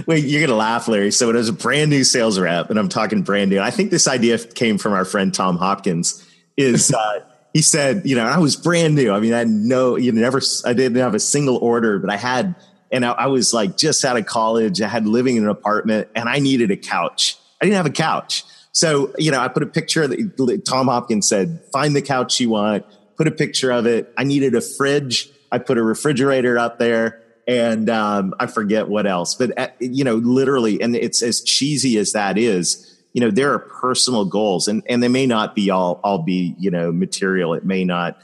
Wait, 0.05 0.25
you're 0.25 0.45
gonna 0.45 0.57
laugh, 0.57 0.87
Larry. 0.87 1.11
So 1.11 1.29
it 1.29 1.35
was 1.35 1.49
a 1.49 1.53
brand 1.53 1.89
new 1.89 2.03
sales 2.03 2.39
rep, 2.39 2.69
and 2.69 2.79
I'm 2.79 2.89
talking 2.89 3.21
brand 3.23 3.49
new. 3.49 3.59
I 3.59 3.71
think 3.71 3.91
this 3.91 4.07
idea 4.07 4.37
came 4.37 4.77
from 4.77 4.93
our 4.93 5.05
friend 5.05 5.33
Tom 5.33 5.57
Hopkins. 5.57 6.25
Is 6.57 6.93
uh, 6.97 7.19
he 7.53 7.61
said, 7.61 8.03
you 8.05 8.15
know, 8.15 8.25
I 8.25 8.37
was 8.39 8.55
brand 8.55 8.95
new. 8.95 9.11
I 9.11 9.19
mean, 9.19 9.33
I 9.33 9.45
know 9.45 9.95
you 9.95 10.11
never, 10.11 10.41
I 10.65 10.73
didn't 10.73 10.97
have 10.97 11.15
a 11.15 11.19
single 11.19 11.57
order, 11.57 11.99
but 11.99 12.09
I 12.09 12.17
had 12.17 12.55
and 12.91 13.05
I, 13.05 13.11
I 13.11 13.27
was 13.27 13.53
like 13.53 13.77
just 13.77 14.03
out 14.05 14.17
of 14.17 14.25
college. 14.25 14.81
I 14.81 14.87
had 14.87 15.07
living 15.07 15.37
in 15.37 15.43
an 15.43 15.49
apartment 15.49 16.09
and 16.15 16.29
I 16.29 16.39
needed 16.39 16.71
a 16.71 16.77
couch. 16.77 17.37
I 17.61 17.65
didn't 17.65 17.77
have 17.77 17.85
a 17.85 17.91
couch. 17.91 18.43
So, 18.71 19.13
you 19.17 19.31
know, 19.31 19.39
I 19.39 19.47
put 19.47 19.63
a 19.63 19.67
picture 19.67 20.03
of 20.03 20.11
the, 20.11 20.61
Tom 20.65 20.87
Hopkins 20.87 21.27
said, 21.27 21.61
find 21.71 21.95
the 21.95 22.01
couch 22.01 22.39
you 22.39 22.49
want, 22.49 22.85
put 23.17 23.27
a 23.27 23.31
picture 23.31 23.71
of 23.71 23.85
it. 23.85 24.13
I 24.17 24.23
needed 24.23 24.53
a 24.53 24.61
fridge. 24.61 25.29
I 25.51 25.57
put 25.59 25.77
a 25.77 25.83
refrigerator 25.83 26.57
up 26.57 26.77
there 26.79 27.21
and 27.47 27.89
um, 27.89 28.33
I 28.39 28.47
forget 28.47 28.87
what 28.87 29.05
else, 29.05 29.35
but 29.35 29.57
uh, 29.57 29.67
you 29.79 30.03
know, 30.03 30.15
literally, 30.15 30.81
and 30.81 30.95
it's 30.95 31.21
as 31.21 31.41
cheesy 31.41 31.97
as 31.97 32.13
that 32.13 32.37
is, 32.37 32.91
you 33.13 33.21
know, 33.21 33.31
there 33.31 33.53
are 33.53 33.59
personal 33.59 34.25
goals 34.25 34.67
and, 34.67 34.83
and 34.89 35.01
they 35.01 35.07
may 35.07 35.25
not 35.25 35.55
be 35.55 35.69
all, 35.69 36.01
all 36.03 36.23
be, 36.23 36.55
you 36.59 36.69
know, 36.69 36.91
material. 36.91 37.53
It 37.53 37.63
may 37.63 37.85
not 37.85 38.19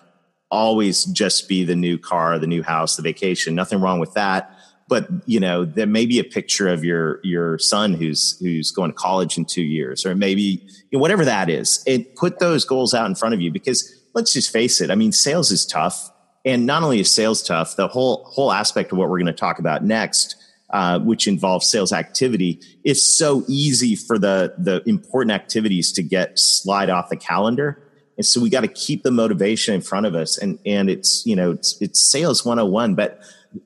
always 0.49 1.05
just 1.05 1.47
be 1.47 1.63
the 1.63 1.77
new 1.77 1.97
car, 1.97 2.37
the 2.39 2.47
new 2.47 2.61
house, 2.61 2.97
the 2.97 3.01
vacation, 3.01 3.55
nothing 3.55 3.79
wrong 3.79 3.99
with 3.99 4.13
that. 4.15 4.53
But, 4.89 5.07
you 5.25 5.39
know, 5.39 5.63
there 5.63 5.87
may 5.87 6.05
be 6.05 6.19
a 6.19 6.25
picture 6.25 6.67
of 6.67 6.83
your, 6.83 7.21
your 7.23 7.57
son 7.57 7.93
who's, 7.93 8.37
who's 8.41 8.71
going 8.71 8.91
to 8.91 8.95
college 8.95 9.37
in 9.37 9.45
two 9.45 9.61
years, 9.61 10.05
or 10.05 10.13
maybe 10.13 10.61
you 10.89 10.97
know, 10.97 10.99
whatever 10.99 11.23
that 11.23 11.49
is. 11.49 11.81
It 11.87 12.17
put 12.17 12.39
those 12.39 12.65
goals 12.65 12.93
out 12.93 13.05
in 13.05 13.15
front 13.15 13.33
of 13.33 13.39
you 13.39 13.49
because 13.49 13.97
let's 14.13 14.33
just 14.33 14.51
face 14.51 14.81
it. 14.81 14.91
I 14.91 14.95
mean, 14.95 15.13
sales 15.13 15.51
is 15.51 15.65
tough 15.65 16.10
and 16.45 16.65
not 16.65 16.83
only 16.83 16.99
is 16.99 17.11
sales 17.11 17.43
tough, 17.43 17.75
the 17.75 17.87
whole 17.87 18.23
whole 18.25 18.51
aspect 18.51 18.91
of 18.91 18.97
what 18.97 19.09
we're 19.09 19.19
going 19.19 19.27
to 19.27 19.33
talk 19.33 19.59
about 19.59 19.83
next, 19.83 20.35
uh, 20.71 20.99
which 20.99 21.27
involves 21.27 21.69
sales 21.69 21.91
activity, 21.91 22.59
is 22.83 23.03
so 23.03 23.43
easy 23.47 23.95
for 23.95 24.17
the 24.17 24.53
the 24.57 24.81
important 24.87 25.31
activities 25.31 25.91
to 25.93 26.03
get 26.03 26.37
slide 26.39 26.89
off 26.89 27.09
the 27.09 27.17
calendar. 27.17 27.81
And 28.17 28.25
so 28.25 28.41
we 28.41 28.49
got 28.49 28.61
to 28.61 28.67
keep 28.67 29.03
the 29.03 29.11
motivation 29.11 29.73
in 29.73 29.81
front 29.81 30.05
of 30.05 30.15
us. 30.15 30.37
And 30.37 30.59
and 30.65 30.89
it's 30.89 31.25
you 31.25 31.35
know 31.35 31.51
it's, 31.51 31.79
it's 31.81 31.99
sales 31.99 32.43
101, 32.43 32.95
but 32.95 33.19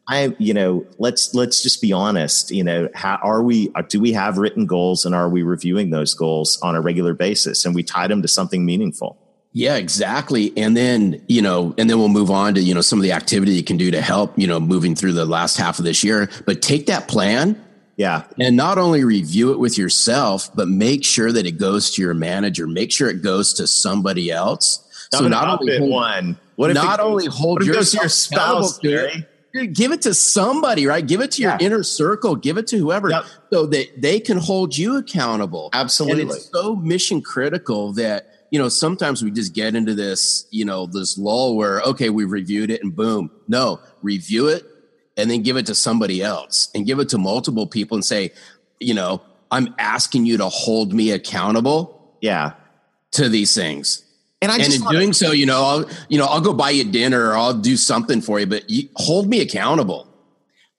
I 0.08 0.36
you 0.40 0.54
know 0.54 0.86
let's 0.98 1.34
let's 1.34 1.64
just 1.64 1.82
be 1.82 1.94
honest. 1.94 2.52
You 2.52 2.64
know, 2.64 2.90
how 2.94 3.20
are 3.22 3.42
we? 3.42 3.72
Do 3.88 4.02
we 4.02 4.12
have 4.14 4.38
written 4.38 4.66
goals, 4.66 5.06
and 5.06 5.16
are 5.16 5.30
we 5.30 5.44
reviewing 5.44 5.92
those 5.92 6.14
goals 6.14 6.60
on 6.62 6.76
a 6.76 6.82
regular 6.82 7.14
basis? 7.14 7.66
And 7.66 7.74
we 7.74 7.84
tie 7.84 8.08
them 8.08 8.22
to 8.22 8.28
something 8.28 8.66
meaningful. 8.66 9.18
Yeah, 9.58 9.78
exactly. 9.78 10.52
And 10.58 10.76
then, 10.76 11.24
you 11.30 11.42
know, 11.42 11.74
and 11.78 11.90
then 11.90 11.98
we'll 11.98 12.10
move 12.10 12.30
on 12.30 12.56
to, 12.56 12.62
you 12.62 12.74
know, 12.74 12.82
some 12.82 13.00
of 13.00 13.04
the 13.04 13.14
activity 13.14 13.54
you 13.54 13.64
can 13.64 13.78
do 13.78 13.90
to 13.90 14.02
help, 14.02 14.38
you 14.38 14.48
know, 14.48 14.60
moving 14.60 14.96
through 14.96 15.14
the 15.14 15.24
last 15.24 15.56
half 15.56 15.80
of 15.80 15.86
this 15.86 16.04
year. 16.04 16.30
But 16.46 16.62
take 16.62 16.88
that 16.88 17.08
plan. 17.08 17.64
Yeah. 17.96 18.24
And 18.38 18.58
not 18.58 18.78
only 18.78 19.06
review 19.06 19.54
it 19.54 19.60
with 19.60 19.78
yourself, 19.78 20.54
but 20.54 20.68
make 20.68 21.06
sure 21.06 21.32
that 21.32 21.46
it 21.46 21.54
goes 21.54 21.90
to 21.92 22.02
your 22.02 22.14
manager. 22.14 22.68
Make 22.68 22.92
sure 22.92 23.10
it 23.10 23.22
goes 23.22 23.54
to 23.54 23.66
somebody 23.66 24.30
else. 24.30 24.86
so 25.14 25.26
not 25.30 25.62
only 25.62 25.78
hold, 25.78 25.90
one. 25.90 26.38
What 26.58 26.72
if 26.72 26.76
not 26.76 27.00
it, 27.00 27.04
only 27.04 27.28
hold 27.28 27.62
what 27.62 27.72
goes 27.72 27.92
to 27.92 28.00
your 28.00 28.10
spouse, 28.10 28.78
Gary? 28.80 29.26
give 29.72 29.94
it 29.94 30.02
to 30.02 30.14
somebody, 30.14 30.86
right? 30.86 31.08
Give 31.08 31.22
it 31.22 31.32
to 31.32 31.42
your 31.42 31.52
yeah. 31.52 31.66
inner 31.66 31.84
circle, 31.84 32.36
give 32.36 32.58
it 32.58 32.68
to 32.68 32.78
whoever 32.78 33.10
yep. 33.10 33.24
so 33.54 33.66
that 33.68 34.02
they 34.02 34.20
can 34.20 34.38
hold 34.38 34.78
you 34.78 34.98
accountable. 34.98 35.70
Absolutely. 35.72 36.24
And 36.24 36.32
it's 36.32 36.50
so 36.52 36.76
mission 36.76 37.22
critical 37.22 37.94
that 37.94 38.35
you 38.52 38.60
know, 38.60 38.70
sometimes 38.70 39.24
we 39.24 39.32
just 39.32 39.54
get 39.54 39.76
into 39.76 39.94
this, 39.94 40.48
you 40.52 40.66
know, 40.66 40.86
this 40.86 41.18
lull 41.18 41.56
where, 41.56 41.82
okay, 41.82 42.10
we 42.10 42.24
reviewed 42.26 42.72
it 42.72 42.84
and 42.84 42.96
boom. 42.96 43.32
No, 43.48 43.80
review 44.02 44.48
it 44.48 44.66
and 45.18 45.30
then 45.30 45.42
give 45.42 45.58
it 45.58 45.66
to 45.68 45.76
somebody 45.76 46.22
else 46.22 46.70
and 46.76 46.86
give 46.86 47.00
it 47.00 47.10
to 47.10 47.18
multiple 47.18 47.68
people 47.68 47.96
and 47.96 48.06
say, 48.06 48.32
you 48.80 48.94
know, 48.94 49.22
I'm 49.52 49.74
asking 49.80 50.26
you 50.26 50.38
to 50.38 50.50
hold 50.50 50.94
me 50.94 51.12
accountable. 51.12 52.18
Yeah. 52.22 52.54
To 53.12 53.30
these 53.30 53.56
things. 53.56 54.04
And, 54.42 54.52
I 54.52 54.58
and 54.58 54.74
in 54.74 54.82
doing 54.90 55.14
so, 55.14 55.32
you 55.32 55.46
know, 55.46 55.64
I'll, 55.64 55.90
you 56.10 56.18
know, 56.18 56.26
I'll 56.26 56.42
go 56.42 56.54
buy 56.54 56.72
you 56.72 56.84
dinner 56.84 57.30
or 57.30 57.38
I'll 57.38 57.54
do 57.54 57.78
something 57.78 58.22
for 58.22 58.40
you, 58.40 58.46
but 58.46 58.70
you, 58.70 58.90
hold 58.96 59.28
me 59.28 59.42
accountable. 59.42 60.08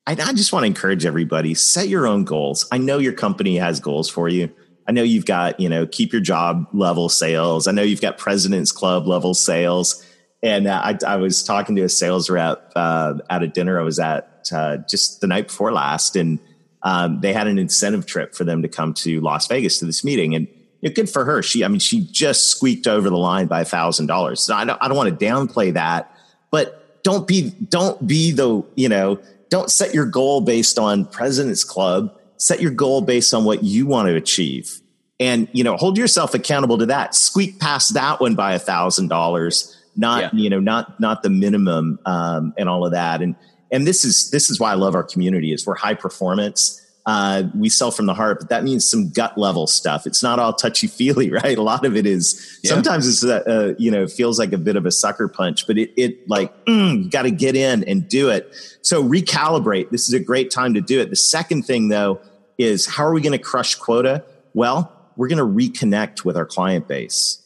I, 0.06 0.12
I 0.12 0.32
just 0.34 0.52
want 0.52 0.62
to 0.62 0.66
encourage 0.66 1.04
everybody, 1.04 1.54
set 1.54 1.88
your 1.88 2.06
own 2.06 2.24
goals. 2.24 2.68
I 2.70 2.78
know 2.78 2.98
your 2.98 3.14
company 3.14 3.56
has 3.56 3.80
goals 3.80 4.08
for 4.08 4.28
you 4.28 4.52
I 4.88 4.92
know 4.92 5.02
you've 5.02 5.26
got, 5.26 5.58
you 5.58 5.68
know, 5.68 5.86
keep 5.86 6.12
your 6.12 6.22
job 6.22 6.66
level 6.72 7.08
sales. 7.08 7.66
I 7.66 7.72
know 7.72 7.82
you've 7.82 8.00
got 8.00 8.18
President's 8.18 8.72
Club 8.72 9.06
level 9.06 9.34
sales. 9.34 10.04
And 10.42 10.66
uh, 10.68 10.80
I, 10.82 10.98
I, 11.06 11.16
was 11.16 11.42
talking 11.42 11.74
to 11.76 11.82
a 11.82 11.88
sales 11.88 12.30
rep 12.30 12.72
uh, 12.76 13.14
at 13.30 13.42
a 13.42 13.48
dinner 13.48 13.80
I 13.80 13.82
was 13.82 13.98
at 13.98 14.48
uh, 14.52 14.76
just 14.88 15.20
the 15.20 15.26
night 15.26 15.48
before 15.48 15.72
last, 15.72 16.14
and 16.14 16.38
um, 16.82 17.20
they 17.20 17.32
had 17.32 17.46
an 17.46 17.58
incentive 17.58 18.06
trip 18.06 18.34
for 18.34 18.44
them 18.44 18.62
to 18.62 18.68
come 18.68 18.94
to 18.94 19.20
Las 19.20 19.48
Vegas 19.48 19.78
to 19.80 19.86
this 19.86 20.04
meeting. 20.04 20.34
And 20.34 20.46
you 20.82 20.90
know, 20.90 20.94
good 20.94 21.10
for 21.10 21.24
her. 21.24 21.42
She, 21.42 21.64
I 21.64 21.68
mean, 21.68 21.80
she 21.80 22.06
just 22.12 22.48
squeaked 22.48 22.86
over 22.86 23.10
the 23.10 23.16
line 23.16 23.46
by 23.46 23.62
a 23.62 23.64
thousand 23.64 24.06
dollars. 24.06 24.40
So 24.40 24.54
I 24.54 24.64
don't, 24.64 24.78
I 24.80 24.88
don't 24.88 24.96
want 24.96 25.18
to 25.18 25.24
downplay 25.24 25.72
that, 25.72 26.14
but 26.50 27.02
don't 27.02 27.26
be, 27.26 27.50
don't 27.50 28.06
be 28.06 28.30
the, 28.30 28.62
you 28.76 28.88
know, 28.88 29.18
don't 29.48 29.70
set 29.70 29.94
your 29.94 30.06
goal 30.06 30.42
based 30.42 30.78
on 30.78 31.06
President's 31.06 31.64
Club 31.64 32.16
set 32.38 32.60
your 32.60 32.70
goal 32.70 33.00
based 33.00 33.32
on 33.34 33.44
what 33.44 33.62
you 33.62 33.86
want 33.86 34.08
to 34.08 34.14
achieve. 34.14 34.80
And 35.18 35.48
you 35.52 35.64
know 35.64 35.76
hold 35.76 35.96
yourself 35.96 36.34
accountable 36.34 36.78
to 36.78 36.86
that. 36.86 37.14
Squeak 37.14 37.58
past 37.58 37.94
that 37.94 38.20
one 38.20 38.34
by 38.34 38.52
a 38.52 38.58
thousand 38.58 39.08
dollars 39.08 39.72
not 39.98 40.20
yeah. 40.20 40.30
you 40.34 40.50
know 40.50 40.60
not 40.60 41.00
not 41.00 41.22
the 41.22 41.30
minimum 41.30 41.98
um, 42.04 42.52
and 42.58 42.68
all 42.68 42.84
of 42.84 42.92
that. 42.92 43.22
And 43.22 43.34
and 43.70 43.86
this 43.86 44.04
is 44.04 44.30
this 44.30 44.50
is 44.50 44.60
why 44.60 44.72
i 44.72 44.74
love 44.74 44.94
our 44.94 45.02
community 45.02 45.52
is 45.52 45.66
we're 45.66 45.74
high 45.74 45.94
performance 45.94 46.80
uh, 47.06 47.44
we 47.54 47.68
sell 47.68 47.92
from 47.92 48.06
the 48.06 48.14
heart, 48.14 48.40
but 48.40 48.48
that 48.48 48.64
means 48.64 48.86
some 48.88 49.10
gut 49.10 49.38
level 49.38 49.68
stuff. 49.68 50.06
It's 50.06 50.24
not 50.24 50.40
all 50.40 50.52
touchy 50.52 50.88
feely, 50.88 51.30
right? 51.42 51.56
A 51.56 51.62
lot 51.62 51.86
of 51.86 51.96
it 51.96 52.04
is 52.04 52.58
yeah. 52.62 52.70
sometimes 52.70 53.06
it's 53.06 53.24
uh, 53.24 53.42
uh, 53.46 53.74
you 53.78 53.90
know 53.90 54.06
feels 54.06 54.38
like 54.38 54.52
a 54.52 54.58
bit 54.58 54.76
of 54.76 54.86
a 54.86 54.90
sucker 54.90 55.28
punch, 55.28 55.66
but 55.66 55.78
it 55.78 55.92
it 55.96 56.28
like 56.28 56.52
mm, 56.66 57.04
you 57.04 57.10
got 57.10 57.22
to 57.22 57.30
get 57.30 57.54
in 57.54 57.84
and 57.84 58.08
do 58.08 58.28
it. 58.28 58.52
So 58.82 59.02
recalibrate. 59.02 59.90
This 59.90 60.08
is 60.08 60.14
a 60.14 60.20
great 60.20 60.50
time 60.50 60.74
to 60.74 60.80
do 60.80 61.00
it. 61.00 61.10
The 61.10 61.16
second 61.16 61.62
thing 61.62 61.88
though 61.88 62.20
is 62.58 62.86
how 62.86 63.04
are 63.04 63.12
we 63.12 63.20
going 63.20 63.32
to 63.32 63.38
crush 63.38 63.76
quota? 63.76 64.24
Well, 64.54 64.92
we're 65.16 65.28
going 65.28 65.38
to 65.38 65.70
reconnect 65.70 66.24
with 66.24 66.36
our 66.36 66.46
client 66.46 66.88
base. 66.88 67.42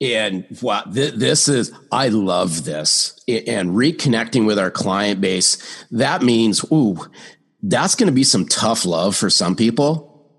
And 0.00 0.46
wow, 0.62 0.82
th- 0.82 1.14
this 1.14 1.48
is, 1.48 1.72
I 1.90 2.08
love 2.08 2.64
this. 2.64 3.18
And 3.26 3.70
reconnecting 3.70 4.46
with 4.46 4.58
our 4.58 4.70
client 4.70 5.20
base, 5.20 5.86
that 5.90 6.22
means, 6.22 6.64
ooh, 6.70 6.98
that's 7.62 7.94
going 7.94 8.06
to 8.06 8.12
be 8.12 8.24
some 8.24 8.46
tough 8.46 8.84
love 8.84 9.16
for 9.16 9.30
some 9.30 9.56
people, 9.56 10.30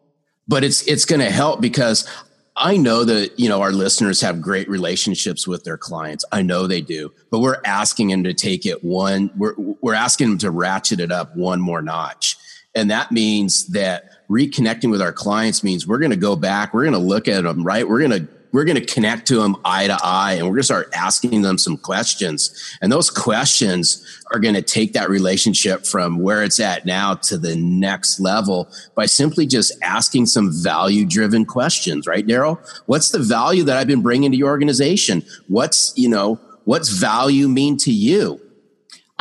but 0.48 0.64
it's, 0.64 0.82
it's 0.88 1.06
going 1.06 1.20
to 1.20 1.30
help 1.30 1.62
because 1.62 2.08
I 2.56 2.78
know 2.78 3.06
that, 3.06 3.40
you 3.40 3.48
know, 3.48 3.62
our 3.62 3.72
listeners 3.72 4.22
have 4.22 4.42
great 4.42 4.70
relationships 4.70 5.48
with 5.48 5.64
their 5.64 5.78
clients. 5.78 6.26
I 6.32 6.42
know 6.42 6.68
they 6.68 6.82
do, 6.82 7.14
but 7.32 7.40
we're 7.40 7.62
asking 7.64 8.10
them 8.10 8.24
to 8.24 8.34
take 8.34 8.66
it 8.66 8.84
one, 8.84 9.32
we're, 9.38 9.56
we're 9.58 9.94
asking 9.94 10.30
them 10.30 10.38
to 10.40 10.52
ratchet 10.52 11.00
it 11.00 11.12
up 11.12 11.36
one 11.36 11.62
more 11.62 11.82
notch. 11.82 12.38
And 12.76 12.92
that 12.92 13.12
means 13.12 13.68
that 13.68 14.28
reconnecting 14.30 14.92
with 14.92 15.02
our 15.02 15.14
clients 15.14 15.64
means 15.64 15.88
we're 15.88 16.00
going 16.00 16.12
to 16.12 16.18
go 16.18 16.36
back, 16.36 16.74
we're 16.74 16.84
going 16.84 16.94
to 16.94 17.00
look 17.00 17.28
at 17.28 17.44
them, 17.44 17.64
right? 17.64 17.88
We're 17.88 18.00
going 18.00 18.12
to 18.12 18.28
we're 18.52 18.64
going 18.64 18.80
to 18.80 18.86
connect 18.86 19.28
to 19.28 19.36
them 19.36 19.56
eye 19.64 19.88
to 19.88 19.98
eye 20.04 20.34
and 20.34 20.44
we're 20.44 20.54
going 20.54 20.62
to 20.62 20.64
start 20.64 20.90
asking 20.94 21.42
them 21.42 21.58
some 21.58 21.78
questions. 21.78 22.78
And 22.82 22.92
those 22.92 23.10
questions 23.10 24.06
are 24.34 24.40
going 24.40 24.56
to 24.56 24.62
take 24.62 24.94
that 24.94 25.10
relationship 25.10 25.86
from 25.86 26.20
where 26.20 26.44
it's 26.44 26.60
at 26.60 26.86
now 26.86 27.16
to 27.16 27.38
the 27.38 27.56
next 27.56 28.20
level 28.20 28.70
by 28.96 29.06
simply 29.06 29.46
just 29.46 29.72
asking 29.82 30.28
some 30.28 30.52
value 30.52 31.06
driven 31.06 31.46
questions, 31.46 32.08
right, 32.08 32.26
Darrell? 32.26 32.60
What's 32.86 33.12
the 33.12 33.20
value 33.20 33.64
that 33.64 33.78
I've 33.78 33.88
been 33.88 34.02
bringing 34.02 34.32
to 34.32 34.38
your 34.38 34.50
organization? 34.50 35.24
What's, 35.48 35.94
you 35.96 36.10
know, 36.10 36.40
what's 36.66 36.90
value 36.90 37.48
mean 37.48 37.78
to 37.78 37.92
you? 37.92 38.42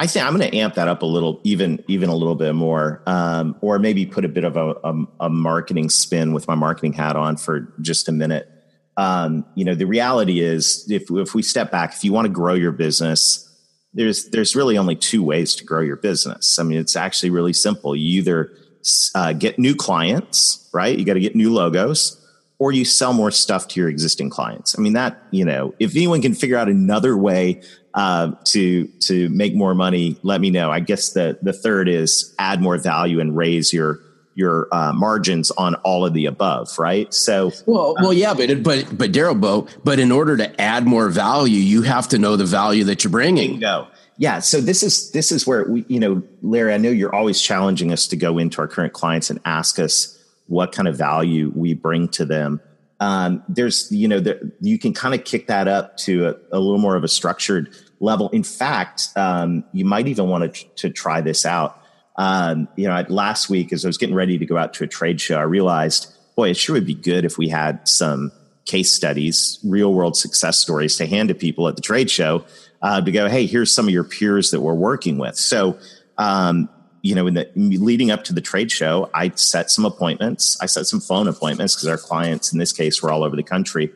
I 0.01 0.07
think 0.07 0.25
I'm 0.25 0.37
going 0.37 0.49
to 0.49 0.57
amp 0.57 0.75
that 0.75 0.87
up 0.87 1.03
a 1.03 1.07
little, 1.07 1.41
even 1.43 1.83
even 1.89 2.09
a 2.09 2.15
little 2.15 2.37
bit 2.37 2.55
more, 2.55 3.03
um, 3.07 3.57
or 3.61 3.81
maybe 3.81 4.07
put 4.07 4.25
a 4.25 4.29
bit 4.29 4.45
of 4.45 4.57
a, 4.57 4.77
a, 4.85 5.05
a, 5.23 5.29
marketing 5.29 5.91
spin 5.91 6.33
with 6.33 6.47
my 6.47 6.55
marketing 6.55 6.93
hat 6.93 7.17
on 7.17 7.37
for 7.37 7.75
just 7.81 8.09
a 8.09 8.13
minute. 8.13 8.49
Um, 8.99 9.47
you 9.55 9.65
know, 9.65 9.77
the 9.77 9.87
reality 9.87 10.41
is, 10.41 10.85
if 10.91 11.09
if 11.09 11.33
we 11.33 11.43
step 11.43 11.71
back, 11.71 11.95
if 11.95 12.05
you 12.05 12.13
want 12.13 12.27
to 12.27 12.33
grow 12.33 12.55
your 12.55 12.73
business, 12.73 13.49
there's 13.95 14.29
there's 14.31 14.57
really 14.57 14.77
only 14.77 14.97
two 14.97 15.23
ways 15.23 15.55
to 15.57 15.65
grow 15.65 15.81
your 15.81 15.97
business. 15.97 16.59
I 16.59 16.65
mean, 16.65 16.79
it's 16.79 16.97
actually 16.97 17.31
really 17.31 17.53
simple. 17.53 17.95
You 17.95 18.19
either 18.19 18.53
uh, 19.15 19.35
get 19.35 19.57
new 19.57 19.77
clients, 19.77 20.69
right? 20.75 20.99
You 20.99 21.05
got 21.05 21.15
to 21.15 21.21
get 21.21 21.37
new 21.37 21.55
logos, 21.55 22.21
or 22.59 22.73
you 22.73 22.85
sell 22.85 23.13
more 23.13 23.31
stuff 23.31 23.69
to 23.69 23.81
your 23.81 23.89
existing 23.89 24.31
clients. 24.31 24.77
I 24.77 24.83
mean, 24.83 24.95
that 24.95 25.23
you 25.31 25.45
know, 25.45 25.75
if 25.79 25.95
anyone 25.95 26.21
can 26.21 26.35
figure 26.35 26.57
out 26.57 26.69
another 26.69 27.17
way 27.17 27.63
uh, 27.95 28.33
to 28.47 28.89
to 29.03 29.29
make 29.29 29.55
more 29.55 29.77
money, 29.77 30.19
let 30.25 30.41
me 30.41 30.51
know. 30.51 30.73
I 30.73 30.81
guess 30.81 31.13
the 31.13 31.39
the 31.41 31.53
third 31.53 31.89
is 31.89 32.35
add 32.41 32.61
more 32.61 32.77
value 32.79 33.21
and 33.21 33.37
raise 33.37 33.73
your 33.73 34.01
your 34.39 34.69
uh, 34.71 34.93
margins 34.93 35.51
on 35.51 35.75
all 35.77 36.07
of 36.07 36.15
the 36.15 36.27
above, 36.27 36.79
right? 36.79 37.13
So, 37.13 37.51
well, 37.67 37.97
well, 38.01 38.13
yeah, 38.13 38.35
but 38.35 38.63
but 38.63 38.97
but 38.97 39.11
Darrell, 39.11 39.35
Bo, 39.35 39.67
but 39.83 39.99
in 39.99 40.13
order 40.13 40.37
to 40.37 40.61
add 40.61 40.87
more 40.87 41.09
value, 41.09 41.59
you 41.59 41.83
have 41.83 42.07
to 42.11 42.19
know 42.19 42.37
the 42.37 42.47
value 42.47 42.85
that 42.85 43.03
you're 43.03 43.11
bringing. 43.11 43.59
Go. 43.59 43.89
Yeah. 44.17 44.39
So 44.39 44.61
this 44.61 44.85
is 44.85 45.11
this 45.11 45.33
is 45.33 45.45
where 45.45 45.65
we, 45.65 45.85
you 45.89 45.99
know, 45.99 46.23
Larry. 46.41 46.73
I 46.73 46.79
know 46.79 46.89
you're 46.89 47.15
always 47.15 47.43
challenging 47.43 47.93
us 47.93 48.07
to 48.09 48.17
go 48.17 48.39
into 48.39 48.61
our 48.61 48.69
current 48.69 48.93
clients 48.93 49.29
and 49.29 49.41
ask 49.45 49.81
us 49.81 50.17
what 50.47 50.71
kind 50.71 50.87
of 50.87 50.97
value 50.97 51.53
we 51.55 51.75
bring 51.75 52.09
to 52.11 52.25
them. 52.25 52.61
Um, 53.01 53.43
there's, 53.49 53.91
you 53.93 54.09
know, 54.09 54.21
there, 54.21 54.41
you 54.61 54.79
can 54.79 54.93
kind 54.93 55.15
of 55.15 55.25
kick 55.25 55.49
that 55.49 55.69
up 55.69 55.97
to 55.99 56.29
a, 56.29 56.57
a 56.57 56.59
little 56.59 56.79
more 56.79 56.97
of 56.97 57.05
a 57.05 57.09
structured 57.09 57.75
level. 58.01 58.29
In 58.31 58.43
fact, 58.45 59.09
um, 59.17 59.65
you 59.73 59.85
might 59.85 60.09
even 60.09 60.29
want 60.29 60.55
to, 60.55 60.65
to 60.77 60.91
try 60.91 61.21
this 61.21 61.45
out. 61.45 61.81
Um, 62.19 62.69
you 62.75 62.89
know, 62.89 63.05
last 63.09 63.49
week 63.49 63.73
as 63.73 63.85
I 63.85 63.89
was 63.89 63.97
getting 63.97 64.15
ready 64.15 64.39
to 64.39 64.45
go 64.45 64.59
out 64.59 64.75
to 64.75 64.85
a 64.85 64.89
trade 64.89 65.21
show, 65.21 65.39
I 65.39 65.43
realized, 65.43 66.13
boy, 66.35 66.51
it 66.51 66.57
sure 66.57 66.75
would 66.75 66.87
be 66.87 66.95
good 66.95 67.25
if 67.25 67.39
we 67.39 67.49
had 67.49 67.87
some 67.89 68.33
case 68.67 68.93
studies, 68.93 69.61
real 69.65 69.95
world 69.95 70.17
success 70.17 70.59
stories 70.59 70.97
to 70.97 71.07
hand 71.07 71.29
to 71.29 71.35
people 71.35 71.69
at 71.69 71.77
the 71.77 71.83
trade 71.83 72.11
show 72.11 72.45
uh, 72.83 73.01
to 73.01 73.13
go, 73.13 73.29
hey, 73.29 73.47
here's 73.47 73.73
some 73.73 73.87
of 73.87 73.95
your 73.95 74.05
peers 74.05 74.51
that 74.51 74.61
we're 74.61 74.75
working 74.75 75.17
with. 75.17 75.37
So, 75.37 75.79
um, 76.19 76.69
you 77.03 77.15
know, 77.15 77.29
in 77.29 77.35
the 77.35 77.49
leading 77.55 78.11
up 78.11 78.25
to 78.25 78.33
the 78.33 78.41
trade 78.41 78.73
show, 78.73 79.09
I 79.15 79.31
set 79.31 79.71
some 79.71 79.85
appointments. 79.85 80.61
I 80.61 80.67
set 80.67 80.87
some 80.87 81.01
phone 81.01 81.29
appointments 81.29 81.77
because 81.77 81.89
our 81.89 81.97
clients 81.97 82.53
in 82.53 82.59
this 82.59 82.73
case 82.73 83.01
were 83.01 83.13
all 83.13 83.23
over 83.23 83.37
the 83.37 83.45
country, 83.45 83.93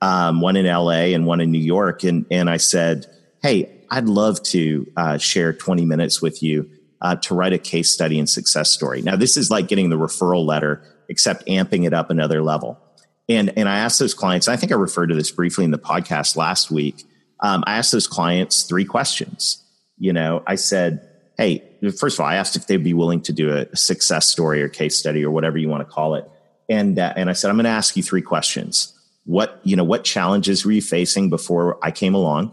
um, 0.00 0.40
one 0.40 0.56
in 0.56 0.64
LA 0.64 1.12
and 1.12 1.26
one 1.26 1.42
in 1.42 1.50
New 1.50 1.58
York. 1.58 2.02
And, 2.04 2.24
and 2.30 2.48
I 2.48 2.56
said, 2.56 3.06
hey, 3.42 3.70
I'd 3.90 4.06
love 4.06 4.42
to 4.44 4.90
uh, 4.96 5.18
share 5.18 5.52
20 5.52 5.84
minutes 5.84 6.22
with 6.22 6.42
you 6.42 6.70
uh, 7.02 7.16
to 7.16 7.34
write 7.34 7.52
a 7.52 7.58
case 7.58 7.90
study 7.90 8.18
and 8.18 8.28
success 8.28 8.70
story. 8.70 9.02
Now, 9.02 9.16
this 9.16 9.36
is 9.36 9.50
like 9.50 9.68
getting 9.68 9.90
the 9.90 9.98
referral 9.98 10.46
letter, 10.46 10.82
except 11.08 11.46
amping 11.46 11.86
it 11.86 11.92
up 11.92 12.10
another 12.10 12.42
level. 12.42 12.80
And, 13.28 13.52
and 13.56 13.68
I 13.68 13.78
asked 13.78 13.98
those 13.98 14.14
clients, 14.14 14.48
I 14.48 14.56
think 14.56 14.72
I 14.72 14.76
referred 14.76 15.08
to 15.08 15.14
this 15.14 15.30
briefly 15.30 15.64
in 15.64 15.70
the 15.70 15.78
podcast 15.78 16.36
last 16.36 16.70
week. 16.70 17.04
Um, 17.40 17.64
I 17.66 17.76
asked 17.76 17.92
those 17.92 18.06
clients 18.06 18.62
three 18.62 18.84
questions. 18.84 19.62
You 19.98 20.12
know, 20.12 20.42
I 20.46 20.54
said, 20.54 21.08
Hey, 21.36 21.62
first 21.98 22.16
of 22.16 22.20
all, 22.20 22.26
I 22.26 22.36
asked 22.36 22.56
if 22.56 22.66
they'd 22.66 22.82
be 22.82 22.94
willing 22.94 23.20
to 23.22 23.32
do 23.32 23.54
a 23.54 23.76
success 23.76 24.26
story 24.26 24.62
or 24.62 24.68
case 24.68 24.98
study 24.98 25.22
or 25.22 25.30
whatever 25.30 25.58
you 25.58 25.68
want 25.68 25.86
to 25.86 25.92
call 25.92 26.14
it. 26.14 26.24
And, 26.68 26.98
uh, 26.98 27.12
and 27.14 27.28
I 27.28 27.34
said, 27.34 27.50
I'm 27.50 27.56
going 27.56 27.64
to 27.64 27.70
ask 27.70 27.96
you 27.96 28.02
three 28.02 28.22
questions. 28.22 28.92
What, 29.24 29.60
you 29.62 29.76
know, 29.76 29.84
what 29.84 30.02
challenges 30.02 30.64
were 30.64 30.72
you 30.72 30.80
facing 30.80 31.28
before 31.28 31.78
I 31.82 31.90
came 31.90 32.14
along? 32.14 32.52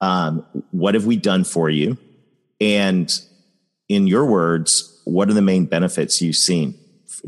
Um, 0.00 0.46
what 0.70 0.94
have 0.94 1.04
we 1.04 1.16
done 1.16 1.44
for 1.44 1.68
you? 1.68 1.98
And 2.58 3.12
in 3.90 4.06
your 4.06 4.24
words, 4.24 5.02
what 5.04 5.28
are 5.28 5.34
the 5.34 5.42
main 5.42 5.66
benefits 5.66 6.22
you've 6.22 6.36
seen 6.36 6.78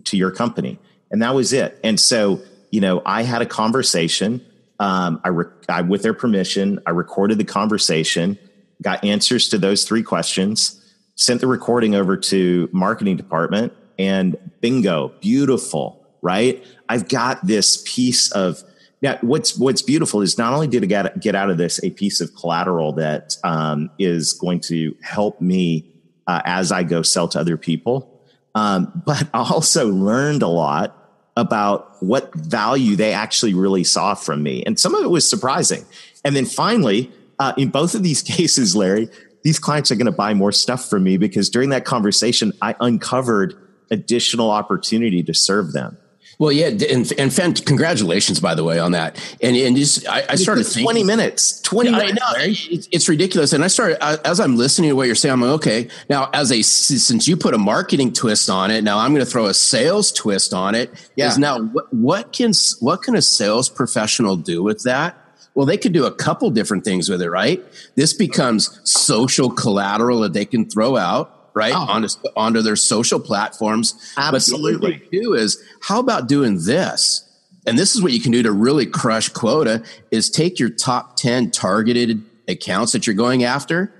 to 0.04 0.16
your 0.16 0.30
company? 0.30 0.78
And 1.10 1.20
that 1.20 1.34
was 1.34 1.52
it. 1.52 1.78
And 1.82 1.98
so, 1.98 2.40
you 2.70 2.80
know, 2.80 3.02
I 3.04 3.24
had 3.24 3.42
a 3.42 3.46
conversation. 3.46 4.40
Um, 4.78 5.20
I, 5.24 5.28
re- 5.28 5.46
I, 5.68 5.82
with 5.82 6.02
their 6.02 6.14
permission, 6.14 6.78
I 6.86 6.90
recorded 6.90 7.38
the 7.38 7.44
conversation, 7.44 8.38
got 8.80 9.04
answers 9.04 9.48
to 9.48 9.58
those 9.58 9.84
three 9.84 10.04
questions, 10.04 10.80
sent 11.16 11.40
the 11.40 11.48
recording 11.48 11.96
over 11.96 12.16
to 12.16 12.70
marketing 12.72 13.16
department, 13.16 13.72
and 13.98 14.36
bingo, 14.60 15.08
beautiful, 15.20 16.06
right? 16.22 16.64
I've 16.88 17.08
got 17.08 17.44
this 17.44 17.82
piece 17.84 18.30
of 18.30 18.62
now, 19.02 19.18
what's 19.20 19.58
what's 19.58 19.82
beautiful 19.82 20.22
is 20.22 20.38
not 20.38 20.52
only 20.52 20.68
did 20.68 20.84
I 20.84 20.86
get 20.86 21.20
get 21.20 21.34
out 21.34 21.50
of 21.50 21.58
this 21.58 21.82
a 21.82 21.90
piece 21.90 22.20
of 22.20 22.36
collateral 22.36 22.92
that 22.92 23.36
um, 23.42 23.90
is 23.98 24.32
going 24.32 24.60
to 24.60 24.96
help 25.02 25.40
me 25.40 25.91
uh, 26.26 26.42
as 26.44 26.72
I 26.72 26.82
go 26.82 27.02
sell 27.02 27.28
to 27.28 27.40
other 27.40 27.56
people, 27.56 28.20
um, 28.54 29.02
but 29.06 29.28
also 29.34 29.88
learned 29.88 30.42
a 30.42 30.48
lot 30.48 30.96
about 31.36 32.02
what 32.02 32.34
value 32.34 32.94
they 32.94 33.12
actually 33.12 33.54
really 33.54 33.84
saw 33.84 34.14
from 34.14 34.42
me, 34.42 34.62
and 34.64 34.78
some 34.78 34.94
of 34.94 35.04
it 35.04 35.08
was 35.08 35.28
surprising. 35.28 35.84
And 36.24 36.36
then 36.36 36.44
finally, 36.44 37.10
uh, 37.38 37.52
in 37.56 37.70
both 37.70 37.94
of 37.94 38.02
these 38.02 38.22
cases, 38.36 38.76
Larry, 38.76 39.08
these 39.42 39.58
clients 39.58 39.90
are 39.90 39.96
going 39.96 40.06
to 40.06 40.12
buy 40.12 40.34
more 40.34 40.52
stuff 40.52 40.88
from 40.88 41.04
me 41.04 41.16
because 41.16 41.50
during 41.50 41.70
that 41.70 41.84
conversation, 41.84 42.52
I 42.62 42.76
uncovered 42.80 43.54
additional 43.90 44.50
opportunity 44.50 45.22
to 45.24 45.34
serve 45.34 45.72
them. 45.72 45.98
Well, 46.42 46.50
yeah, 46.50 46.70
and 46.90 47.12
and 47.20 47.32
fan, 47.32 47.54
congratulations, 47.54 48.40
by 48.40 48.56
the 48.56 48.64
way, 48.64 48.80
on 48.80 48.90
that. 48.92 49.16
And 49.40 49.54
and 49.54 49.76
just 49.76 50.08
I, 50.08 50.24
I 50.30 50.34
started 50.34 50.64
thinking, 50.64 50.82
twenty 50.82 51.04
minutes, 51.04 51.60
twenty 51.60 51.90
yeah, 51.90 51.98
minutes. 51.98 52.20
I 52.20 52.32
know, 52.32 52.44
it's, 52.46 52.88
it's, 52.90 53.08
ridiculous. 53.08 53.52
And 53.52 53.62
I 53.62 53.68
started 53.68 54.04
as 54.26 54.40
I'm 54.40 54.56
listening 54.56 54.90
to 54.90 54.96
what 54.96 55.06
you're 55.06 55.14
saying. 55.14 55.34
I'm 55.34 55.40
like, 55.40 55.52
okay, 55.52 55.88
now 56.10 56.30
as 56.32 56.50
a 56.50 56.60
since 56.62 57.28
you 57.28 57.36
put 57.36 57.54
a 57.54 57.58
marketing 57.58 58.12
twist 58.12 58.50
on 58.50 58.72
it, 58.72 58.82
now 58.82 58.98
I'm 58.98 59.14
going 59.14 59.24
to 59.24 59.30
throw 59.30 59.46
a 59.46 59.54
sales 59.54 60.10
twist 60.10 60.52
on 60.52 60.74
it. 60.74 60.90
Yeah. 61.14 61.28
Is 61.28 61.38
now 61.38 61.60
what, 61.62 61.94
what 61.94 62.32
can 62.32 62.50
what 62.80 63.02
can 63.02 63.14
a 63.14 63.22
sales 63.22 63.68
professional 63.68 64.34
do 64.34 64.64
with 64.64 64.82
that? 64.82 65.16
Well, 65.54 65.64
they 65.64 65.76
could 65.76 65.92
do 65.92 66.06
a 66.06 66.12
couple 66.12 66.50
different 66.50 66.82
things 66.82 67.08
with 67.08 67.22
it, 67.22 67.30
right? 67.30 67.62
This 67.94 68.14
becomes 68.14 68.80
social 68.82 69.48
collateral 69.48 70.18
that 70.22 70.32
they 70.32 70.46
can 70.46 70.68
throw 70.68 70.96
out 70.96 71.41
right? 71.54 71.72
Oh. 71.74 71.86
Onto, 71.88 72.08
onto 72.36 72.62
their 72.62 72.76
social 72.76 73.20
platforms. 73.20 74.14
Absolutely. 74.16 74.98
But 74.98 75.10
the 75.10 75.20
do 75.20 75.34
is 75.34 75.62
how 75.82 76.00
about 76.00 76.28
doing 76.28 76.64
this? 76.64 77.28
And 77.66 77.78
this 77.78 77.94
is 77.94 78.02
what 78.02 78.12
you 78.12 78.20
can 78.20 78.32
do 78.32 78.42
to 78.42 78.52
really 78.52 78.86
crush 78.86 79.28
quota 79.28 79.84
is 80.10 80.30
take 80.30 80.58
your 80.58 80.70
top 80.70 81.16
10 81.16 81.52
targeted 81.52 82.24
accounts 82.48 82.92
that 82.92 83.06
you're 83.06 83.14
going 83.14 83.44
after, 83.44 83.94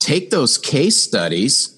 take 0.00 0.30
those 0.30 0.58
case 0.58 0.96
studies, 0.96 1.72